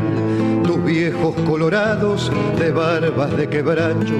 Tus 0.64 0.82
viejos 0.82 1.34
colorados 1.46 2.32
de 2.58 2.72
barbas 2.72 3.36
de 3.36 3.48
quebracho 3.48 4.14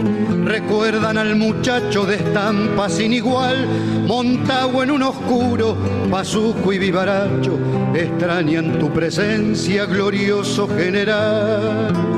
recuerdan 0.45 1.19
al 1.19 1.37
muchacho 1.37 2.05
de 2.05 2.17
estampa 2.17 2.89
sin 2.89 3.15
igual, 3.15 3.67
montado 4.07 4.83
en 4.83 4.91
un 4.93 5.03
oscuro 5.03 5.77
pasuco 6.11 6.73
y 6.73 6.79
vivaracho, 6.79 7.59
extrañan 7.95 8.79
tu 8.79 8.93
presencia, 8.93 9.87
glorioso 9.87 10.69
general. 10.69 12.14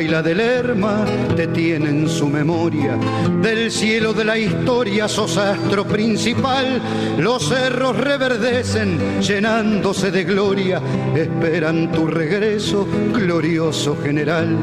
Y 0.00 0.08
la 0.08 0.22
del 0.22 0.38
Lerma 0.38 1.04
te 1.36 1.48
tienen 1.48 2.08
su 2.08 2.26
memoria. 2.26 2.96
Del 3.42 3.70
cielo 3.70 4.14
de 4.14 4.24
la 4.24 4.38
historia 4.38 5.06
sos 5.06 5.36
astro 5.36 5.84
principal. 5.84 6.80
Los 7.18 7.46
cerros 7.48 7.98
reverdecen 7.98 9.20
llenándose 9.20 10.10
de 10.10 10.24
gloria. 10.24 10.80
Esperan 11.14 11.92
tu 11.92 12.06
regreso, 12.06 12.88
glorioso 13.12 13.98
general. 14.02 14.56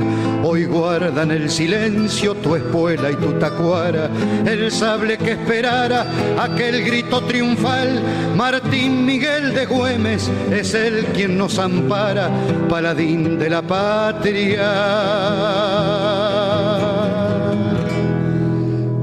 Hoy 0.43 0.65
guardan 0.65 1.29
el 1.29 1.51
silencio 1.51 2.33
tu 2.35 2.55
espuela 2.55 3.11
y 3.11 3.15
tu 3.15 3.33
tacuara. 3.33 4.09
El 4.45 4.71
sable 4.71 5.17
que 5.17 5.33
esperara 5.33 6.07
aquel 6.39 6.83
grito 6.83 7.21
triunfal. 7.25 8.01
Martín 8.35 9.05
Miguel 9.05 9.53
de 9.53 9.67
Güemes 9.67 10.29
es 10.51 10.73
el 10.73 11.05
quien 11.07 11.37
nos 11.37 11.59
ampara, 11.59 12.29
paladín 12.67 13.37
de 13.37 13.49
la 13.49 13.61
patria 13.61 15.18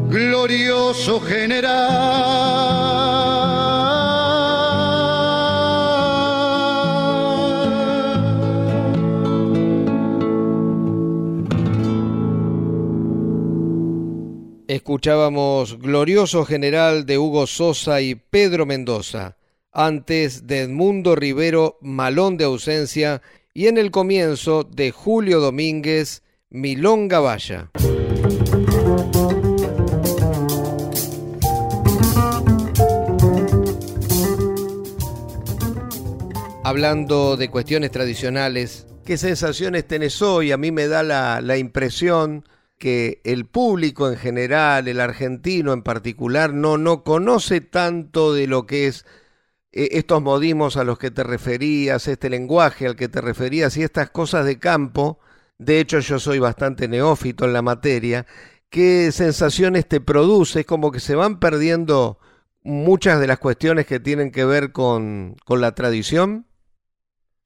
glorioso 0.09 1.21
general. 1.21 2.27
Escuchábamos 14.69 15.79
Glorioso 15.79 16.45
General 16.45 17.07
de 17.07 17.19
Hugo 17.19 17.47
Sosa 17.47 18.01
y 18.01 18.15
Pedro 18.15 18.67
Mendoza, 18.67 19.37
antes 19.73 20.47
de 20.47 20.61
Edmundo 20.61 21.17
Rivero 21.17 21.79
Malón 21.81 22.37
de 22.37 22.45
ausencia 22.45 23.21
y 23.57 23.69
en 23.69 23.79
el 23.79 23.91
comienzo 23.91 24.65
de 24.65 24.91
Julio 24.91 25.41
Domínguez, 25.41 26.23
Milonga 26.51 27.21
Valla. 27.21 27.71
Hablando 36.63 37.39
de 37.39 37.49
cuestiones 37.49 37.91
tradicionales, 37.93 38.87
¿qué 39.07 39.17
sensaciones 39.17 39.89
tenés 39.89 40.21
hoy? 40.21 40.53
A 40.53 40.59
mí 40.59 40.71
me 40.71 40.87
da 40.87 41.03
la, 41.03 41.41
la 41.41 41.57
impresión 41.57 42.45
que 42.77 43.23
el 43.25 43.47
público 43.47 44.11
en 44.11 44.19
general, 44.19 44.87
el 44.87 45.01
argentino 45.01 45.73
en 45.73 45.81
particular, 45.81 46.53
no, 46.53 46.77
no 46.77 47.05
conoce 47.05 47.63
tanto 47.63 48.35
de 48.35 48.49
lo 48.49 48.67
que 48.67 48.89
es 48.89 49.07
estos 49.77 50.23
modismos 50.23 50.79
a 50.79 50.85
los 50.85 50.99
que 50.99 51.11
te 51.11 51.23
referías, 51.23 52.09
este 52.09 52.31
lenguaje 52.31 52.87
al 52.87 52.97
que 52.97 53.09
te 53.09 53.21
referías 53.21 53.77
y 53.77 53.83
estas 53.83 54.11
cosas 54.11 54.47
de 54.47 54.59
campo, 54.59 55.19
de 55.59 55.81
hecho 55.81 56.01
yo 56.01 56.19
soy 56.19 56.39
bastante 56.39 56.89
neófito 56.89 57.45
en 57.45 57.53
la 57.53 57.61
materia, 57.61 58.25
¿qué 58.71 59.13
sensaciones 59.13 59.87
te 59.87 60.01
produce? 60.01 60.61
Es 60.61 60.67
como 60.67 60.91
que 60.91 61.01
se 61.01 61.15
van 61.15 61.39
perdiendo 61.39 62.19
muchas 62.63 63.21
de 63.21 63.27
las 63.27 63.39
cuestiones 63.39 63.87
que 63.87 64.01
tienen 64.01 64.33
que 64.33 64.47
ver 64.47 64.73
con, 64.73 65.37
con 65.45 65.61
la 65.61 65.75
tradición. 65.75 66.47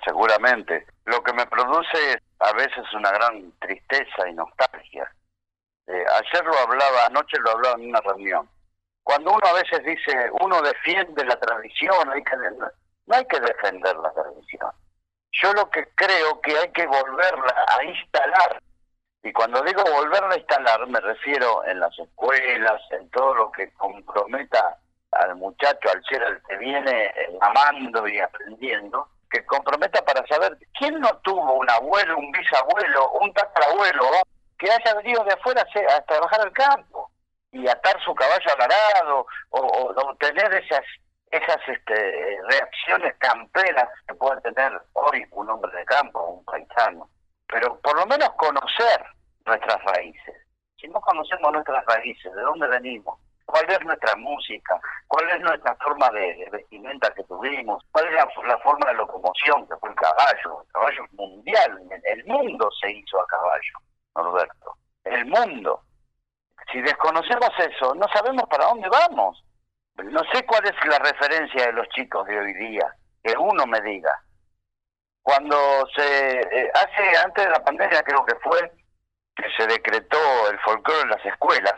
Seguramente. 0.04 0.86
Lo 1.06 1.22
que 1.24 1.32
me 1.32 1.46
produce 1.46 2.22
a 2.38 2.52
veces 2.52 2.84
una 2.94 3.10
gran 3.10 3.52
tristeza 3.58 4.28
y 4.30 4.34
nostalgia. 4.34 5.12
Eh, 5.88 5.92
ayer 5.92 6.44
lo 6.44 6.56
hablaba, 6.58 7.06
anoche 7.06 7.36
lo 7.42 7.50
hablaba 7.50 7.74
en 7.76 7.88
una 7.88 8.00
reunión 8.00 8.48
cuando 9.02 9.32
uno 9.32 9.46
a 9.46 9.54
veces 9.54 9.84
dice, 9.84 10.30
uno 10.40 10.60
defiende 10.62 11.24
la 11.24 11.38
tradición, 11.38 12.10
hay 12.12 12.22
que, 12.22 12.36
no 12.36 13.16
hay 13.16 13.24
que 13.26 13.40
defender 13.40 13.96
la 13.96 14.12
tradición. 14.12 14.70
Yo 15.32 15.52
lo 15.52 15.70
que 15.70 15.88
creo 15.94 16.40
que 16.40 16.56
hay 16.56 16.70
que 16.72 16.86
volverla 16.86 17.54
a 17.68 17.84
instalar, 17.84 18.60
y 19.22 19.32
cuando 19.32 19.62
digo 19.62 19.82
volverla 19.84 20.34
a 20.34 20.38
instalar 20.38 20.86
me 20.86 21.00
refiero 21.00 21.64
en 21.64 21.80
las 21.80 21.96
escuelas, 21.98 22.80
en 22.90 23.08
todo 23.10 23.34
lo 23.34 23.52
que 23.52 23.72
comprometa 23.72 24.78
al 25.12 25.36
muchacho, 25.36 25.90
al 25.92 26.02
ser 26.04 26.22
al 26.22 26.42
que 26.42 26.56
viene 26.56 27.06
eh, 27.06 27.38
amando 27.40 28.06
y 28.08 28.18
aprendiendo, 28.18 29.08
que 29.30 29.44
comprometa 29.46 30.04
para 30.04 30.26
saber 30.26 30.58
quién 30.78 30.98
no 31.00 31.08
tuvo 31.18 31.54
un 31.54 31.70
abuelo, 31.70 32.18
un 32.18 32.32
bisabuelo, 32.32 33.10
un 33.12 33.32
tatarabuelo 33.32 34.04
que 34.58 34.70
haya 34.70 34.94
venido 34.94 35.24
de 35.24 35.32
afuera 35.32 35.64
a 35.96 36.00
trabajar 36.02 36.40
al 36.40 36.52
campo 36.52 36.89
y 37.52 37.66
atar 37.68 38.00
su 38.04 38.14
caballo 38.14 38.46
al 38.54 38.62
arado 38.62 39.26
o, 39.50 39.60
o, 39.60 40.16
tener 40.16 40.52
esas 40.54 40.84
esas 41.30 41.60
este, 41.68 42.38
reacciones 42.48 43.14
camperas 43.18 43.88
que 44.06 44.14
puede 44.14 44.40
tener 44.40 44.72
hoy 44.94 45.24
un 45.30 45.48
hombre 45.48 45.70
de 45.76 45.84
campo, 45.84 46.24
un 46.24 46.44
paisano. 46.44 47.08
Pero 47.46 47.78
por 47.80 47.96
lo 47.96 48.06
menos 48.06 48.30
conocer 48.30 49.04
nuestras 49.46 49.82
raíces. 49.84 50.34
Si 50.80 50.88
no 50.88 51.00
conocemos 51.00 51.52
nuestras 51.52 51.84
raíces, 51.86 52.34
de 52.34 52.42
dónde 52.42 52.66
venimos, 52.66 53.18
cuál 53.44 53.68
es 53.68 53.80
nuestra 53.84 54.16
música, 54.16 54.80
cuál 55.08 55.28
es 55.30 55.40
nuestra 55.40 55.74
forma 55.76 56.08
de, 56.10 56.48
vestimenta 56.50 57.12
que 57.14 57.24
tuvimos, 57.24 57.84
cuál 57.92 58.06
es 58.06 58.14
la, 58.14 58.58
forma 58.58 58.86
de 58.88 58.94
locomoción 58.94 59.66
que 59.68 59.76
fue 59.76 59.90
el 59.90 59.96
caballo. 59.96 60.62
El 60.62 60.72
caballo 60.72 61.04
mundial, 61.12 61.80
el 62.04 62.24
mundo 62.24 62.68
se 62.80 62.90
hizo 62.90 63.20
a 63.20 63.26
caballo, 63.26 63.78
Norberto. 64.16 64.74
El 65.04 65.26
mundo. 65.26 65.82
Si 66.70 66.80
desconocemos 66.80 67.50
eso, 67.58 67.94
no 67.94 68.06
sabemos 68.08 68.44
para 68.48 68.66
dónde 68.66 68.88
vamos. 68.88 69.42
No 69.96 70.22
sé 70.32 70.44
cuál 70.46 70.64
es 70.64 70.74
la 70.86 70.98
referencia 70.98 71.66
de 71.66 71.72
los 71.72 71.88
chicos 71.88 72.26
de 72.26 72.38
hoy 72.38 72.54
día, 72.54 72.94
que 73.22 73.34
uno 73.36 73.66
me 73.66 73.80
diga. 73.80 74.22
Cuando 75.22 75.86
se 75.94 76.40
eh, 76.40 76.70
hace 76.74 77.18
antes 77.18 77.44
de 77.44 77.50
la 77.50 77.62
pandemia 77.62 78.02
creo 78.02 78.24
que 78.24 78.36
fue 78.36 78.72
que 79.36 79.44
se 79.56 79.66
decretó 79.66 80.50
el 80.50 80.58
folclore 80.60 81.02
en 81.02 81.10
las 81.10 81.24
escuelas. 81.26 81.76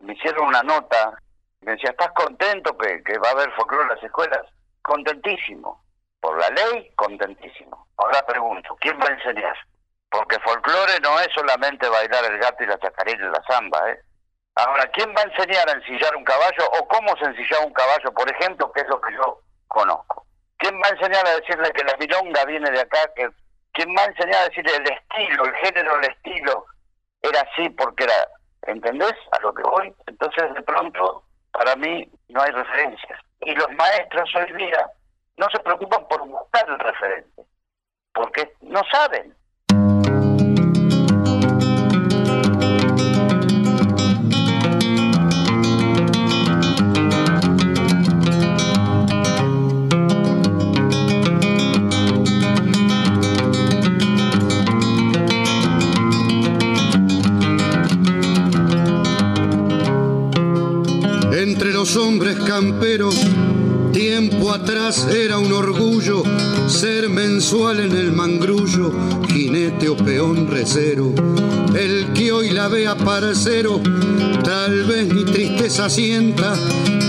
Me 0.00 0.14
hicieron 0.14 0.46
una 0.46 0.62
nota, 0.62 1.18
me 1.60 1.72
decía, 1.72 1.90
"¿Estás 1.90 2.10
contento 2.12 2.76
que, 2.76 3.02
que 3.02 3.18
va 3.18 3.28
a 3.28 3.32
haber 3.32 3.52
folclore 3.52 3.84
en 3.84 3.88
las 3.90 4.02
escuelas?" 4.02 4.42
Contentísimo. 4.82 5.82
Por 6.20 6.38
la 6.38 6.48
ley, 6.50 6.92
contentísimo. 6.96 7.86
Ahora 7.96 8.24
pregunto, 8.26 8.76
¿quién 8.80 8.98
va 9.00 9.06
a 9.06 9.14
enseñar? 9.14 9.56
Porque 10.12 10.38
folclore 10.40 11.00
no 11.00 11.18
es 11.20 11.28
solamente 11.34 11.88
bailar 11.88 12.24
el 12.26 12.38
gato 12.38 12.62
y 12.62 12.66
la 12.66 12.78
chacarera 12.78 13.26
y 13.26 13.30
la 13.30 13.42
zamba, 13.48 13.90
¿eh? 13.90 13.98
Ahora, 14.54 14.86
¿quién 14.88 15.08
va 15.16 15.22
a 15.22 15.24
enseñar 15.24 15.66
a 15.66 15.72
ensillar 15.72 16.14
un 16.14 16.24
caballo 16.24 16.68
o 16.78 16.86
cómo 16.86 17.16
se 17.16 17.24
ensillaba 17.24 17.64
un 17.64 17.72
caballo, 17.72 18.12
por 18.12 18.30
ejemplo, 18.30 18.70
que 18.72 18.82
es 18.82 18.88
lo 18.88 19.00
que 19.00 19.14
yo 19.14 19.40
conozco? 19.68 20.26
¿Quién 20.58 20.74
va 20.74 20.88
a 20.88 20.90
enseñar 20.90 21.26
a 21.26 21.36
decirle 21.36 21.72
que 21.72 21.84
la 21.84 21.96
milonga 21.96 22.44
viene 22.44 22.70
de 22.70 22.80
acá? 22.80 22.98
¿Quién 23.14 23.88
va 23.96 24.02
a 24.02 24.06
enseñar 24.06 24.42
a 24.42 24.48
decirle 24.48 24.76
el 24.76 24.92
estilo, 24.92 25.46
el 25.46 25.54
género, 25.54 25.98
el 25.98 26.04
estilo? 26.04 26.66
Era 27.22 27.40
así 27.40 27.70
porque 27.70 28.04
era, 28.04 28.28
¿entendés? 28.66 29.14
A 29.32 29.40
lo 29.40 29.54
que 29.54 29.62
voy. 29.62 29.94
Entonces, 30.06 30.52
de 30.52 30.62
pronto, 30.62 31.24
para 31.52 31.74
mí 31.76 32.06
no 32.28 32.42
hay 32.42 32.50
referencias. 32.50 33.18
Y 33.40 33.54
los 33.54 33.70
maestros 33.72 34.28
hoy 34.34 34.52
día 34.52 34.90
no 35.38 35.48
se 35.50 35.58
preocupan 35.60 36.06
por 36.06 36.20
buscar 36.28 36.68
el 36.68 36.78
referente, 36.78 37.42
porque 38.12 38.52
no 38.60 38.82
saben. 38.92 39.34
Hombres 61.96 62.36
camperos 62.46 63.14
Tiempo 63.92 64.50
atrás 64.50 65.06
era 65.14 65.36
un 65.36 65.52
orgullo 65.52 66.22
ser 66.66 67.10
mensual 67.10 67.78
en 67.78 67.92
el 67.94 68.10
mangrullo, 68.10 68.90
jinete 69.28 69.90
o 69.90 69.96
peón 69.96 70.48
recero. 70.48 71.12
El 71.74 72.14
que 72.14 72.32
hoy 72.32 72.50
la 72.50 72.68
vea 72.68 72.96
parcero, 72.96 73.82
tal 74.42 74.84
vez 74.84 75.12
mi 75.12 75.24
tristeza 75.24 75.90
sienta, 75.90 76.54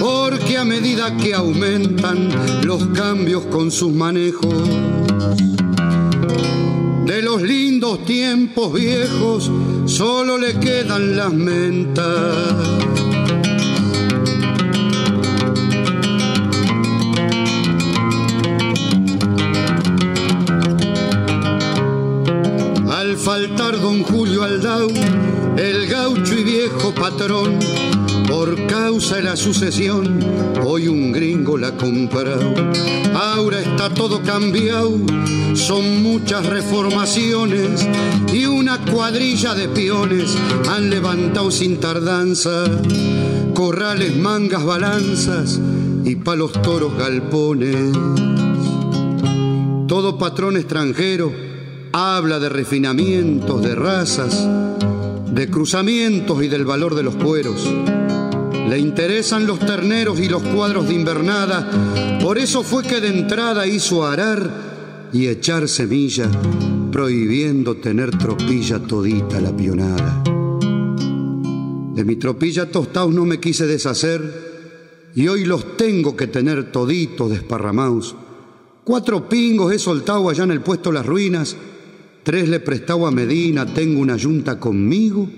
porque 0.02 0.58
a 0.58 0.66
medida 0.66 1.16
que 1.16 1.34
aumentan 1.34 2.30
los 2.66 2.88
cambios 2.88 3.46
con 3.46 3.72
sus 3.72 3.94
manejos, 3.94 4.54
de 7.06 7.22
los 7.22 7.42
lindos 7.42 8.04
tiempos 8.04 8.74
viejos 8.74 9.50
solo 9.86 10.38
le 10.38 10.60
quedan 10.60 11.16
las 11.16 11.34
mentas. 11.34 12.83
Faltar 23.24 23.80
don 23.80 24.04
Julio 24.04 24.44
Aldau, 24.44 24.90
el 25.56 25.88
gaucho 25.88 26.38
y 26.38 26.44
viejo 26.44 26.94
patrón, 26.94 27.58
por 28.28 28.68
causa 28.68 29.16
de 29.16 29.24
la 29.24 29.38
sucesión, 29.38 30.20
hoy 30.66 30.90
un 30.90 31.14
gringo 31.14 31.58
la 31.58 31.72
comprado. 31.72 32.54
Ahora 33.16 33.62
está 33.62 33.90
todo 33.94 34.22
cambiado, 34.24 35.00
son 35.54 36.04
muchas 36.04 36.46
reformaciones 36.48 37.88
y 38.34 38.46
una 38.46 38.78
cuadrilla 38.80 39.56
de 39.56 39.70
peones 39.70 40.38
han 40.70 40.90
levantado 40.90 41.50
sin 41.50 41.80
tardanza 41.80 42.66
corrales, 43.54 44.18
mangas, 44.18 44.66
balanzas 44.66 45.62
y 46.04 46.18
palos 46.18 46.52
toros 46.62 46.98
galpones. 46.98 47.96
Todo 49.88 50.18
patrón 50.18 50.58
extranjero 50.58 51.53
Habla 51.96 52.40
de 52.40 52.50
refinamientos, 52.50 53.62
de 53.62 53.76
razas, 53.76 54.50
de 55.32 55.48
cruzamientos 55.48 56.44
y 56.44 56.48
del 56.48 56.66
valor 56.66 56.96
de 56.96 57.04
los 57.04 57.16
cueros. 57.16 57.72
Le 58.68 58.80
interesan 58.80 59.46
los 59.46 59.60
terneros 59.60 60.20
y 60.20 60.28
los 60.28 60.42
cuadros 60.42 60.88
de 60.88 60.96
invernada, 60.96 62.20
por 62.20 62.40
eso 62.40 62.64
fue 62.64 62.82
que 62.82 63.00
de 63.00 63.10
entrada 63.10 63.68
hizo 63.68 64.08
arar 64.08 65.12
y 65.14 65.28
echar 65.28 65.70
semilla, 65.70 66.32
prohibiendo 66.92 67.76
tener 67.78 68.18
tropilla 68.18 68.80
todita 68.80 69.40
la 69.40 69.56
pionada. 69.56 70.24
De 71.94 72.04
mi 72.04 72.16
tropilla 72.16 72.72
tostaos 72.72 73.14
no 73.14 73.24
me 73.24 73.40
quise 73.40 73.68
deshacer, 73.68 75.12
y 75.14 75.28
hoy 75.28 75.46
los 75.46 75.78
tengo 75.78 76.18
que 76.18 76.26
tener 76.26 76.72
toditos 76.72 77.30
desparramados. 77.30 78.16
Cuatro 78.84 79.30
pingos 79.30 79.72
he 79.72 79.78
soltado 79.78 80.28
allá 80.28 80.44
en 80.44 80.52
el 80.52 80.62
puesto 80.62 80.92
Las 80.92 81.06
Ruinas, 81.06 81.56
Tres 82.24 82.48
le 82.48 82.62
prestaba 82.62 83.10
a 83.10 83.12
Medina, 83.12 83.66
tengo 83.66 84.00
una 84.00 84.16
yunta 84.16 84.58
conmigo 84.58 85.30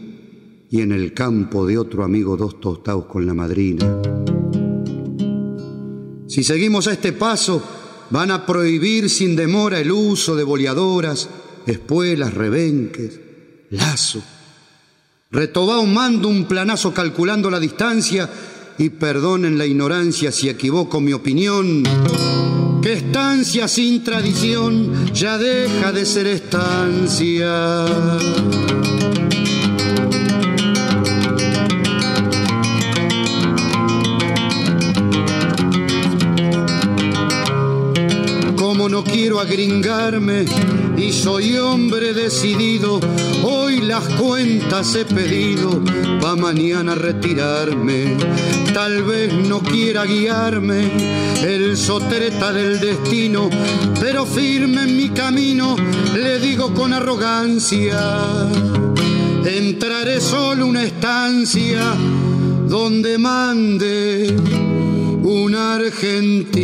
y 0.70 0.82
en 0.82 0.92
el 0.92 1.14
campo 1.14 1.66
de 1.66 1.80
otro 1.80 2.04
amigo 2.04 2.38
dos 2.38 2.60
tostados 2.60 3.06
con 3.06 3.26
la 3.26 3.34
madrina. 3.34 4.02
Si 6.28 6.44
seguimos 6.44 6.88
a 6.88 6.94
este 6.94 7.12
paso, 7.14 7.64
van 8.12 8.30
a 8.30 8.46
prohibir 8.46 9.10
sin 9.10 9.36
demora 9.36 9.80
el 9.80 9.92
uso 9.92 10.36
de 10.36 10.44
boleadoras, 10.44 11.28
espuelas, 11.66 12.36
rebenques, 12.36 13.20
lazo. 13.72 14.22
Retobao 15.32 15.88
mando 15.88 16.28
un 16.28 16.46
planazo 16.46 16.94
calculando 16.94 17.50
la 17.50 17.60
distancia 17.60 18.30
y 18.78 18.90
perdonen 18.90 19.58
la 19.58 19.66
ignorancia 19.66 20.32
si 20.32 20.50
equivoco 20.50 21.02
mi 21.02 21.14
opinión 21.14 21.84
estancia 22.94 23.68
sin 23.68 24.04
tradición 24.04 25.12
ya 25.14 25.38
deja 25.38 25.92
de 25.92 26.06
ser 26.06 26.28
estancia. 26.28 27.86
Como 38.56 38.88
no 38.88 39.04
quiero 39.04 39.40
agringarme 39.40 40.46
y 40.98 41.12
soy 41.12 41.58
hombre 41.58 42.14
decidido, 42.14 43.00
hoy 43.44 43.82
las 43.82 44.04
cuentas 44.16 44.96
he 44.96 45.06
pedido 45.06 45.82
pa' 46.22 46.36
mañana 46.36 46.96
retirarme. 46.96 48.16
Tal 48.74 49.04
vez 49.04 49.34
no 49.34 49.60
quiera 49.60 50.06
guiarme 50.06 50.90
el 51.44 51.78
sotreta 51.78 52.52
del 52.54 52.80
destino, 52.80 53.50
pero 54.00 54.26
firme 54.26 54.84
en 54.84 54.98
mi 54.98 55.10
camino, 55.10 55.76
le 56.16 56.40
digo 56.40 56.74
con 56.74 56.94
arrogancia, 56.94 58.50
entraré 59.46 60.22
solo 60.22 60.66
una 60.68 60.84
estancia 60.84 61.94
donde 62.68 63.18
mande 63.18 64.36
un 65.24 65.56
argentino. 65.56 66.56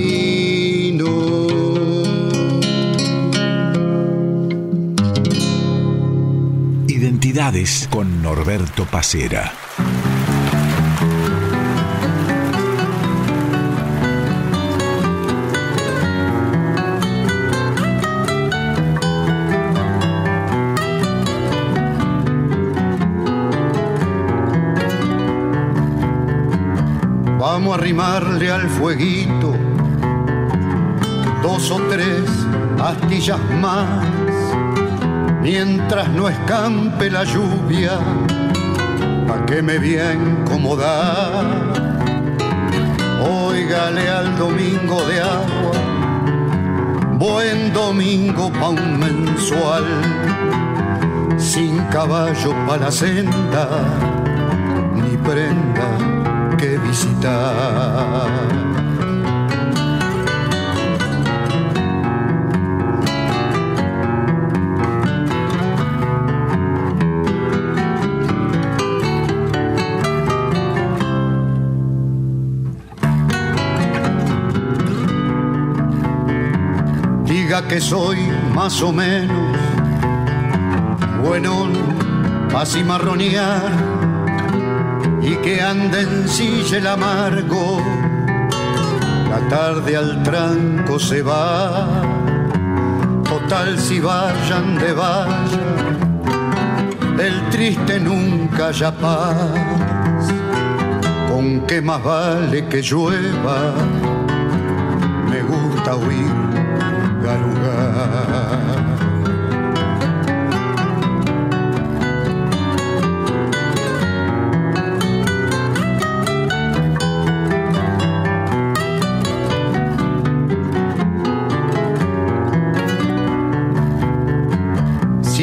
Con 7.89 8.21
Norberto 8.21 8.83
Pacera. 8.83 9.53
Vamos 27.39 27.71
a 27.71 27.75
arrimarle 27.75 28.51
al 28.51 28.69
fueguito 28.69 29.55
dos 31.41 31.71
o 31.71 31.79
tres 31.83 32.29
astillas 32.77 33.39
más, 33.61 33.87
mientras 35.41 36.09
no 36.09 36.29
escampe 36.29 37.09
la 37.09 37.23
lluvia, 37.23 37.99
pa' 39.27 39.45
que 39.45 39.61
me 39.61 39.77
voy 39.77 39.97
a 39.97 40.13
incomodar. 40.13 41.45
Óigale 43.23 44.09
al 44.09 44.37
domingo 44.37 45.03
de 45.05 45.21
agua, 45.21 45.77
buen 47.17 47.73
domingo 47.73 48.51
pa' 48.51 48.69
un 48.69 48.99
mensual, 48.99 49.85
sin 51.37 51.77
caballo 51.85 52.53
pa' 52.67 52.77
la 52.77 52.91
senda, 52.91 53.67
ni 54.95 55.17
prenda 55.17 56.57
que 56.57 56.77
visitar. 56.77 58.70
Que 77.71 77.79
soy 77.79 78.17
más 78.53 78.81
o 78.81 78.91
menos 78.91 79.57
bueno, 81.23 81.69
así 82.53 82.83
marronear 82.83 83.71
y 85.21 85.35
que 85.37 85.61
ande 85.61 86.01
en 86.01 86.27
silla 86.27 86.79
el 86.79 86.87
amargo. 86.87 87.81
La 89.29 89.39
tarde 89.47 89.95
al 89.95 90.21
tranco 90.21 90.99
se 90.99 91.21
va, 91.21 91.87
total 93.23 93.79
si 93.79 94.01
vayan 94.01 94.77
de 94.77 94.91
vaya, 94.91 95.69
el 97.19 97.49
triste 97.51 98.01
nunca 98.01 98.71
ya 98.71 98.91
paz. 98.91 100.27
Con 101.29 101.61
qué 101.67 101.81
más 101.81 102.03
vale 102.03 102.67
que 102.67 102.81
llueva, 102.81 103.73
me 105.29 105.41
gusta 105.43 105.95
huir 105.95 106.40
garugar. 107.41 108.91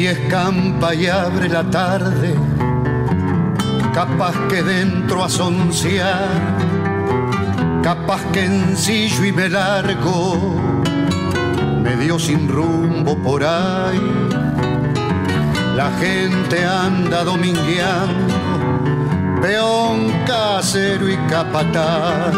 escampa 0.09 0.93
y 0.93 1.07
abre 1.07 1.49
la 1.49 1.63
tarde, 1.69 2.35
capaz 3.93 4.33
que 4.47 4.63
dentro 4.63 5.23
a 5.23 5.29
capaz 7.83 8.21
que 8.31 8.45
ensillo 8.45 9.25
y 9.25 9.31
me 9.31 9.49
largo, 9.49 10.55
medio 11.81 12.19
sin 12.19 12.47
rumbo 12.47 13.17
por 13.17 13.43
ahí. 13.43 14.01
La 15.75 15.91
gente 15.99 16.65
anda 16.65 17.23
domingueando, 17.23 18.35
peón 19.41 20.11
casero 20.25 21.09
y 21.09 21.15
capataz. 21.29 22.33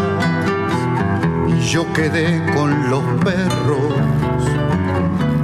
Y 1.48 1.60
yo 1.62 1.92
quedé 1.94 2.44
con 2.54 2.90
los 2.90 3.04
perros, 3.24 3.96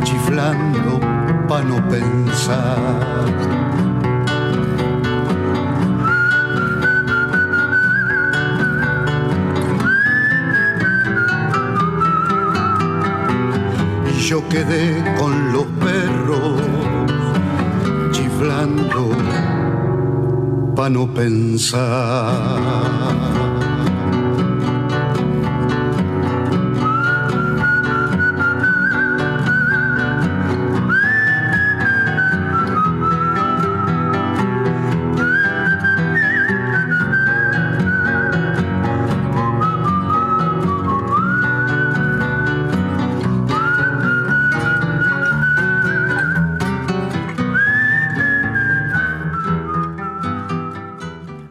chiflando 0.04 1.00
pa' 1.48 1.64
no 1.64 1.88
pensar. 1.90 3.87
Yo 14.38 14.48
quedé 14.50 15.04
con 15.18 15.52
los 15.52 15.66
perros 15.84 16.62
chiflando 18.12 19.10
pa' 20.76 20.90
no 20.90 21.08
pensar. 21.12 21.88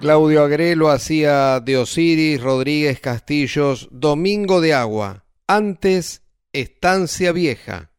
Claudio 0.07 0.45
Agrelo 0.45 0.91
hacía 0.91 1.59
de 1.59 1.79
Osiris 1.79 2.41
Rodríguez 2.41 3.01
Castillos 3.01 3.89
Domingo 3.91 4.61
de 4.61 4.73
Agua, 4.73 5.25
antes 5.49 6.23
Estancia 6.53 7.33
Vieja. 7.33 7.91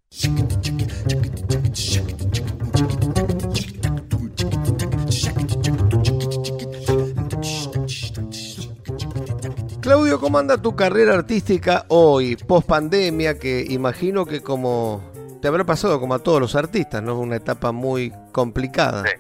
Claudio, 9.82 10.22
¿cómo 10.22 10.38
anda 10.38 10.62
tu 10.62 10.78
carrera 10.78 11.14
artística 11.14 11.84
hoy, 11.90 12.38
post 12.38 12.70
pandemia, 12.70 13.38
que 13.38 13.66
imagino 13.68 14.26
que 14.26 14.42
como 14.42 15.12
te 15.42 15.50
habrá 15.50 15.66
pasado 15.66 16.00
como 16.00 16.14
a 16.14 16.20
todos 16.20 16.40
los 16.40 16.56
artistas, 16.56 17.04
¿no? 17.04 17.20
Una 17.20 17.36
etapa 17.36 17.74
muy 17.74 18.14
complicada. 18.32 19.04
Sí, 19.04 19.14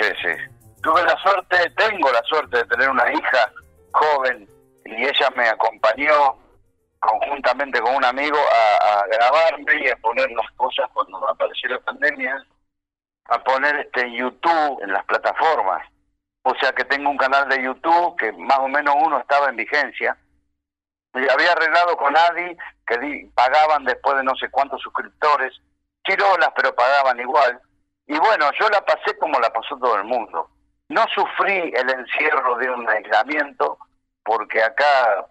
sí, 0.00 0.04
sí 0.20 0.47
tuve 0.82 1.02
la 1.02 1.16
suerte, 1.18 1.70
tengo 1.76 2.10
la 2.12 2.22
suerte 2.22 2.58
de 2.58 2.64
tener 2.64 2.88
una 2.88 3.12
hija 3.12 3.52
joven 3.92 4.48
y 4.84 5.04
ella 5.04 5.30
me 5.36 5.48
acompañó 5.48 6.38
conjuntamente 7.00 7.80
con 7.80 7.96
un 7.96 8.04
amigo 8.04 8.38
a, 8.38 9.04
grabarme 9.06 9.84
y 9.84 9.88
a 9.88 9.96
poner 9.96 10.30
las 10.30 10.50
cosas 10.52 10.88
cuando 10.92 11.28
apareció 11.28 11.70
la 11.70 11.80
pandemia, 11.80 12.44
a 13.26 13.44
poner 13.44 13.76
este 13.76 14.10
YouTube 14.16 14.82
en 14.82 14.92
las 14.92 15.04
plataformas. 15.04 15.86
O 16.42 16.54
sea 16.60 16.72
que 16.72 16.84
tengo 16.84 17.10
un 17.10 17.18
canal 17.18 17.48
de 17.48 17.62
YouTube 17.62 18.16
que 18.16 18.32
más 18.32 18.58
o 18.58 18.68
menos 18.68 18.94
uno 18.98 19.18
estaba 19.18 19.48
en 19.48 19.56
vigencia. 19.56 20.16
Y 21.14 21.28
había 21.28 21.52
arreglado 21.52 21.96
con 21.96 22.16
Adi 22.16 22.56
que 22.86 23.30
pagaban 23.34 23.84
después 23.84 24.16
de 24.16 24.24
no 24.24 24.34
sé 24.36 24.48
cuántos 24.50 24.80
suscriptores, 24.80 25.52
chirolas, 26.06 26.50
pero 26.56 26.74
pagaban 26.74 27.18
igual. 27.20 27.60
Y 28.06 28.18
bueno, 28.18 28.50
yo 28.58 28.68
la 28.70 28.80
pasé 28.84 29.16
como 29.18 29.38
la 29.38 29.52
pasó 29.52 29.76
todo 29.76 29.96
el 29.96 30.04
mundo 30.04 30.48
no 30.88 31.04
sufrí 31.14 31.72
el 31.74 31.90
encierro 31.90 32.56
de 32.56 32.70
un 32.70 32.88
aislamiento 32.88 33.78
porque 34.22 34.62
acá 34.62 35.26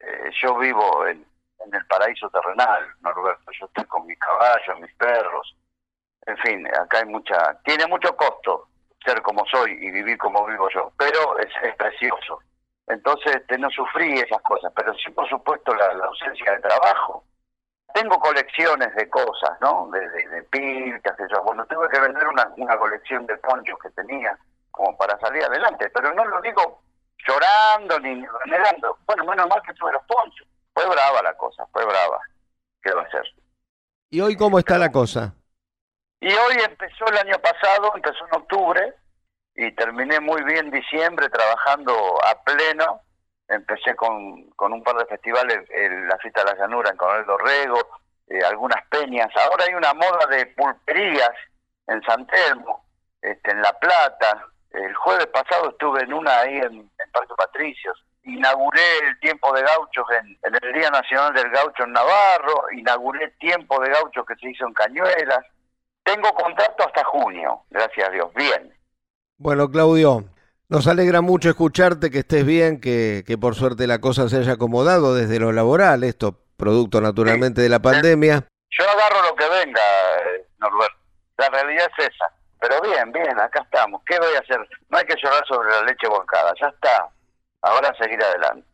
eh, 0.00 0.30
yo 0.42 0.56
vivo 0.58 1.06
en, 1.06 1.24
el 1.72 1.86
paraíso 1.86 2.28
terrenal, 2.28 2.86
Norberto. 3.00 3.50
Yo 3.58 3.64
estoy 3.66 3.84
con 3.86 4.04
mis 4.06 4.18
caballos, 4.18 4.80
mis 4.80 4.94
perros. 4.96 5.56
En 6.26 6.36
fin, 6.38 6.66
acá 6.66 6.98
hay 6.98 7.06
mucha... 7.06 7.58
Tiene 7.62 7.86
mucho 7.86 8.14
costo 8.16 8.68
ser 9.04 9.22
como 9.22 9.46
soy 9.46 9.72
y 9.72 9.90
vivir 9.90 10.18
como 10.18 10.44
vivo 10.46 10.68
yo, 10.70 10.92
pero 10.98 11.38
es, 11.38 11.48
precioso. 11.76 12.40
Entonces 12.86 13.36
este, 13.36 13.56
no 13.56 13.70
sufrí 13.70 14.18
esas 14.18 14.42
cosas, 14.42 14.72
pero 14.76 14.94
sí 14.94 15.10
por 15.10 15.26
supuesto 15.28 15.74
la, 15.74 15.86
ausencia 16.04 16.52
de 16.52 16.60
trabajo. 16.60 17.24
Tengo 17.94 18.18
colecciones 18.18 18.94
de 18.94 19.08
cosas, 19.08 19.58
¿no? 19.60 19.88
De, 19.90 20.06
de, 20.08 20.28
de 20.28 20.42
pil. 20.44 21.00
Bueno, 21.44 21.64
tuve 21.66 21.88
que 21.88 22.00
vender 22.00 22.26
una, 22.26 22.52
una 22.56 22.76
colección 22.76 23.24
de 23.26 23.36
ponchos 23.38 23.78
que 23.78 23.90
tenía 23.90 24.38
como 24.74 24.96
para 24.96 25.18
salir 25.20 25.44
adelante, 25.44 25.88
pero 25.90 26.12
no 26.14 26.24
lo 26.24 26.40
digo 26.40 26.82
llorando 27.26 27.98
ni 28.00 28.26
renegando. 28.26 28.98
Bueno, 29.06 29.24
menos 29.24 29.48
mal 29.48 29.62
que 29.62 29.72
tuve 29.74 29.92
los 29.92 30.02
ponchos. 30.04 30.46
Fue 30.74 30.84
brava 30.86 31.22
la 31.22 31.34
cosa, 31.36 31.64
fue 31.72 31.84
brava. 31.84 32.20
¿Qué 32.82 32.92
va 32.92 33.02
a 33.02 33.10
ser? 33.10 33.24
¿Y 34.10 34.20
hoy 34.20 34.36
cómo 34.36 34.58
está 34.58 34.76
la 34.76 34.90
cosa? 34.90 35.34
Y 36.20 36.28
hoy 36.28 36.56
empezó 36.64 37.06
el 37.06 37.18
año 37.18 37.38
pasado, 37.38 37.92
empezó 37.94 38.26
en 38.26 38.34
octubre 38.34 38.94
y 39.54 39.70
terminé 39.76 40.18
muy 40.20 40.42
bien 40.42 40.70
diciembre 40.70 41.28
trabajando 41.28 41.94
a 42.24 42.42
pleno. 42.42 43.00
Empecé 43.46 43.94
con, 43.94 44.50
con 44.50 44.72
un 44.72 44.82
par 44.82 44.96
de 44.96 45.06
festivales, 45.06 45.68
el, 45.70 46.08
la 46.08 46.18
Cita 46.18 46.42
de 46.42 46.52
la 46.52 46.58
Llanura 46.58 46.90
en 46.90 46.96
Coronel 46.96 47.26
Dorrego, 47.26 47.78
eh, 48.26 48.42
algunas 48.42 48.84
peñas. 48.88 49.28
Ahora 49.36 49.66
hay 49.68 49.74
una 49.74 49.94
moda 49.94 50.26
de 50.30 50.46
pulperías 50.46 51.32
en 51.86 52.02
San 52.02 52.26
Telmo, 52.26 52.84
este, 53.20 53.50
en 53.50 53.60
La 53.60 53.78
Plata, 53.78 54.48
el 54.74 54.94
jueves 54.94 55.26
pasado 55.26 55.70
estuve 55.70 56.02
en 56.02 56.12
una 56.12 56.40
ahí 56.40 56.56
en, 56.56 56.90
Parque 57.12 57.34
Patricios. 57.36 57.96
Inauguré 58.24 58.98
el 59.06 59.20
Tiempo 59.20 59.54
de 59.54 59.62
Gauchos 59.62 60.04
en, 60.20 60.38
el 60.42 60.72
Día 60.72 60.90
Nacional 60.90 61.32
del 61.34 61.50
Gaucho 61.50 61.84
en 61.84 61.92
Navarro. 61.92 62.64
Inauguré 62.76 63.28
Tiempo 63.38 63.80
de 63.80 63.90
Gauchos 63.90 64.24
que 64.26 64.34
se 64.36 64.50
hizo 64.50 64.66
en 64.66 64.72
Cañuelas. 64.72 65.44
Tengo 66.02 66.32
contrato 66.34 66.86
hasta 66.86 67.04
junio, 67.04 67.62
gracias 67.70 68.08
a 68.08 68.10
Dios. 68.10 68.32
Bien. 68.34 68.74
Bueno, 69.36 69.70
Claudio, 69.70 70.24
nos 70.68 70.86
alegra 70.88 71.20
mucho 71.20 71.50
escucharte, 71.50 72.10
que 72.10 72.20
estés 72.20 72.44
bien, 72.44 72.80
que, 72.80 73.22
que 73.26 73.38
por 73.38 73.54
suerte 73.54 73.86
la 73.86 74.00
cosa 74.00 74.28
se 74.28 74.38
haya 74.38 74.52
acomodado 74.52 75.14
desde 75.14 75.38
lo 75.38 75.52
laboral, 75.52 76.04
esto 76.04 76.40
producto 76.56 77.00
naturalmente 77.00 77.60
de 77.60 77.68
la 77.68 77.80
pandemia. 77.80 78.44
Yo 78.70 78.84
agarro 78.84 79.28
lo 79.28 79.36
que 79.36 79.48
venga, 79.48 79.80
eh, 79.80 80.46
Norberto. 80.58 80.96
La 81.38 81.48
realidad 81.48 81.86
es 81.98 82.06
esa. 82.06 82.32
Pero 82.66 82.80
bien, 82.80 83.12
bien, 83.12 83.38
acá 83.38 83.60
estamos. 83.62 84.00
¿Qué 84.06 84.18
voy 84.18 84.34
a 84.34 84.38
hacer? 84.38 84.58
No 84.88 84.96
hay 84.96 85.04
que 85.04 85.16
llorar 85.22 85.44
sobre 85.46 85.68
la 85.68 85.82
leche 85.82 86.08
volcada, 86.08 86.50
ya 86.58 86.68
está. 86.68 87.10
Ahora 87.60 87.94
seguir 88.00 88.22
adelante. 88.22 88.66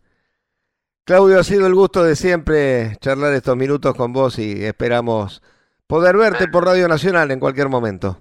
Claudio, 1.04 1.40
ha 1.40 1.42
sido 1.42 1.66
el 1.66 1.74
gusto 1.74 2.04
de 2.04 2.14
siempre 2.14 2.96
charlar 3.00 3.32
estos 3.32 3.56
minutos 3.56 3.96
con 3.96 4.12
vos 4.12 4.38
y 4.38 4.64
esperamos 4.64 5.42
poder 5.88 6.16
verte 6.16 6.46
por 6.46 6.66
Radio 6.66 6.86
Nacional 6.86 7.32
en 7.32 7.40
cualquier 7.40 7.68
momento. 7.68 8.16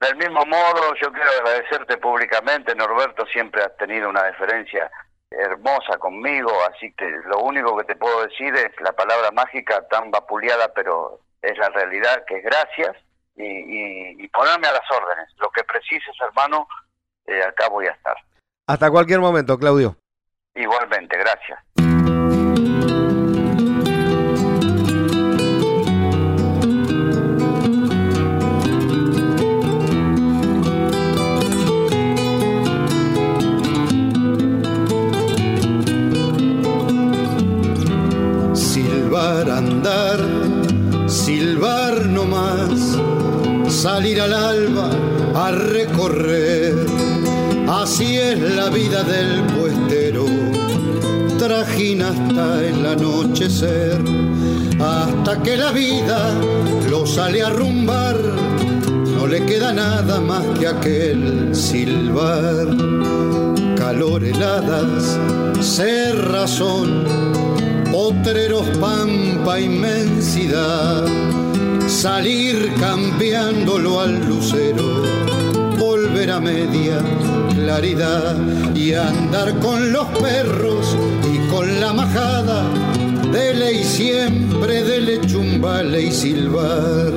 Del 0.00 0.16
mismo 0.16 0.44
modo, 0.44 0.92
yo 1.00 1.12
quiero 1.12 1.30
agradecerte 1.30 1.98
públicamente, 1.98 2.74
Norberto, 2.74 3.24
siempre 3.26 3.62
has 3.62 3.76
tenido 3.76 4.08
una 4.08 4.24
deferencia 4.24 4.90
hermosa 5.30 5.98
conmigo, 5.98 6.50
así 6.68 6.92
que 6.94 7.08
lo 7.26 7.38
único 7.38 7.76
que 7.76 7.84
te 7.84 7.94
puedo 7.94 8.24
decir 8.24 8.52
es 8.56 8.72
la 8.80 8.90
palabra 8.90 9.30
mágica 9.30 9.86
tan 9.86 10.10
vapuleada, 10.10 10.72
pero 10.74 11.20
es 11.40 11.56
la 11.58 11.68
realidad, 11.68 12.24
que 12.26 12.38
es 12.38 12.44
gracias 12.44 12.96
y, 13.36 14.28
ponerme 14.28 14.68
a 14.68 14.72
las 14.72 14.90
órdenes. 14.90 15.28
Lo 15.38 15.50
que 15.50 15.62
precises, 15.64 16.14
hermano, 16.20 16.66
eh, 17.26 17.42
acá 17.42 17.68
voy 17.68 17.86
a 17.86 17.90
estar. 17.90 18.16
Hasta 18.66 18.90
cualquier 18.90 19.20
momento, 19.20 19.58
Claudio. 19.58 19.96
Igualmente, 20.54 21.16
gracias. 21.18 21.58
Salir 43.82 44.20
al 44.20 44.32
alba 44.32 44.90
a 45.34 45.50
recorrer. 45.50 46.74
Así 47.68 48.16
es 48.16 48.38
la 48.38 48.68
vida 48.70 49.02
del 49.02 49.42
puestero, 49.54 50.24
trajina 51.36 52.10
hasta 52.10 52.64
el 52.64 52.86
anochecer, 52.86 54.00
hasta 54.78 55.42
que 55.42 55.56
la 55.56 55.72
vida 55.72 56.32
lo 56.90 57.04
sale 57.06 57.42
a 57.42 57.50
rumbar, 57.50 58.16
no 59.16 59.26
le 59.26 59.44
queda 59.46 59.72
nada 59.72 60.20
más 60.20 60.44
que 60.58 60.68
aquel 60.68 61.54
silbar. 61.54 62.68
Flor 63.92 64.24
heladas, 64.24 65.18
ser 65.60 66.16
razón, 66.16 67.04
potreros, 67.92 68.66
pampa, 68.78 69.60
inmensidad, 69.60 71.04
salir 71.92 72.72
cambiándolo 72.80 74.00
al 74.00 74.26
lucero, 74.26 75.02
volver 75.78 76.30
a 76.30 76.40
media 76.40 76.98
claridad 77.54 78.36
y 78.74 78.94
andar 78.94 79.58
con 79.60 79.92
los 79.92 80.06
perros 80.18 80.96
y 81.32 81.50
con 81.50 81.80
la 81.80 81.92
majada, 81.92 82.64
dele 83.30 83.74
y 83.74 83.84
siempre 83.84 84.82
dele 84.82 85.20
chumbale 85.26 86.02
y 86.02 86.12
silbar 86.12 87.12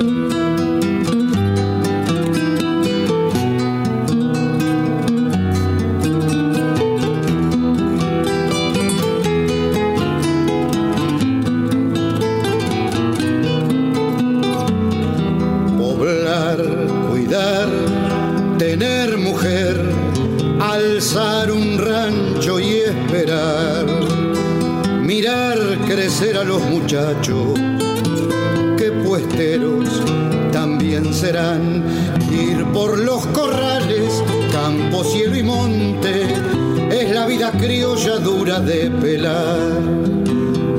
a 26.34 26.44
los 26.44 26.62
muchachos 26.62 27.58
que 28.78 28.90
puesteros 29.04 30.02
también 30.52 31.12
serán. 31.12 31.84
Ir 32.32 32.64
por 32.72 32.98
los 32.98 33.26
corrales, 33.26 34.22
campo, 34.52 35.04
cielo 35.04 35.36
y 35.36 35.42
monte, 35.42 36.26
es 36.90 37.10
la 37.14 37.26
vida 37.26 37.52
criolla 37.52 38.16
dura 38.16 38.60
de 38.60 38.90
pelar. 38.90 39.58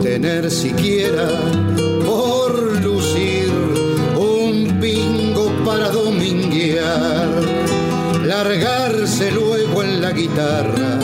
Tener 0.01 0.49
siquiera 0.49 1.27
por 2.05 2.81
lucir 2.81 3.51
un 4.17 4.79
pingo 4.81 5.51
para 5.63 5.89
dominguear, 5.89 7.27
largarse 8.25 9.31
luego 9.31 9.66
la 10.07 10.13
guitarra 10.13 10.99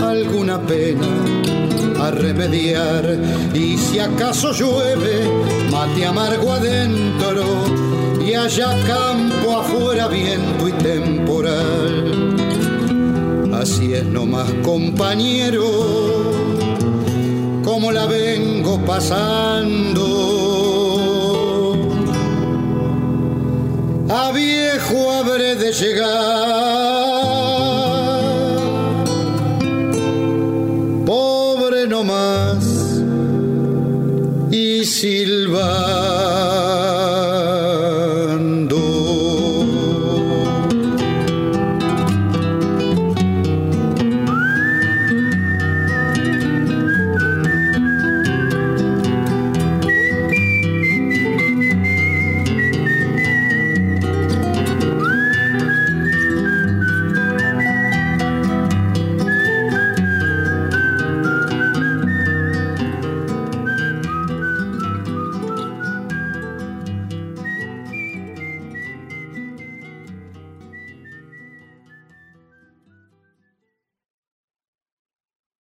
alguna 0.00 0.58
pena 0.60 1.06
a 2.00 2.10
remediar. 2.10 3.04
Y 3.52 3.76
si 3.76 3.98
acaso 3.98 4.52
llueve, 4.52 5.30
mate 5.70 6.06
amargo 6.06 6.52
adentro 6.52 7.44
y 8.26 8.32
haya 8.34 8.70
campo 8.86 9.58
afuera, 9.58 10.08
viento 10.08 10.66
y 10.66 10.72
temporal. 10.72 12.34
Así 13.52 13.92
es 13.92 14.04
nomás, 14.04 14.50
compañero, 14.62 15.64
como 17.62 17.92
la 17.92 18.06
vengo 18.06 18.78
pasando. 18.86 20.06
A 24.08 24.32
viejo 24.32 25.12
habré 25.12 25.56
de 25.56 25.72
llegar 25.72 26.81
y 34.82 34.84
silbar. 34.84 36.11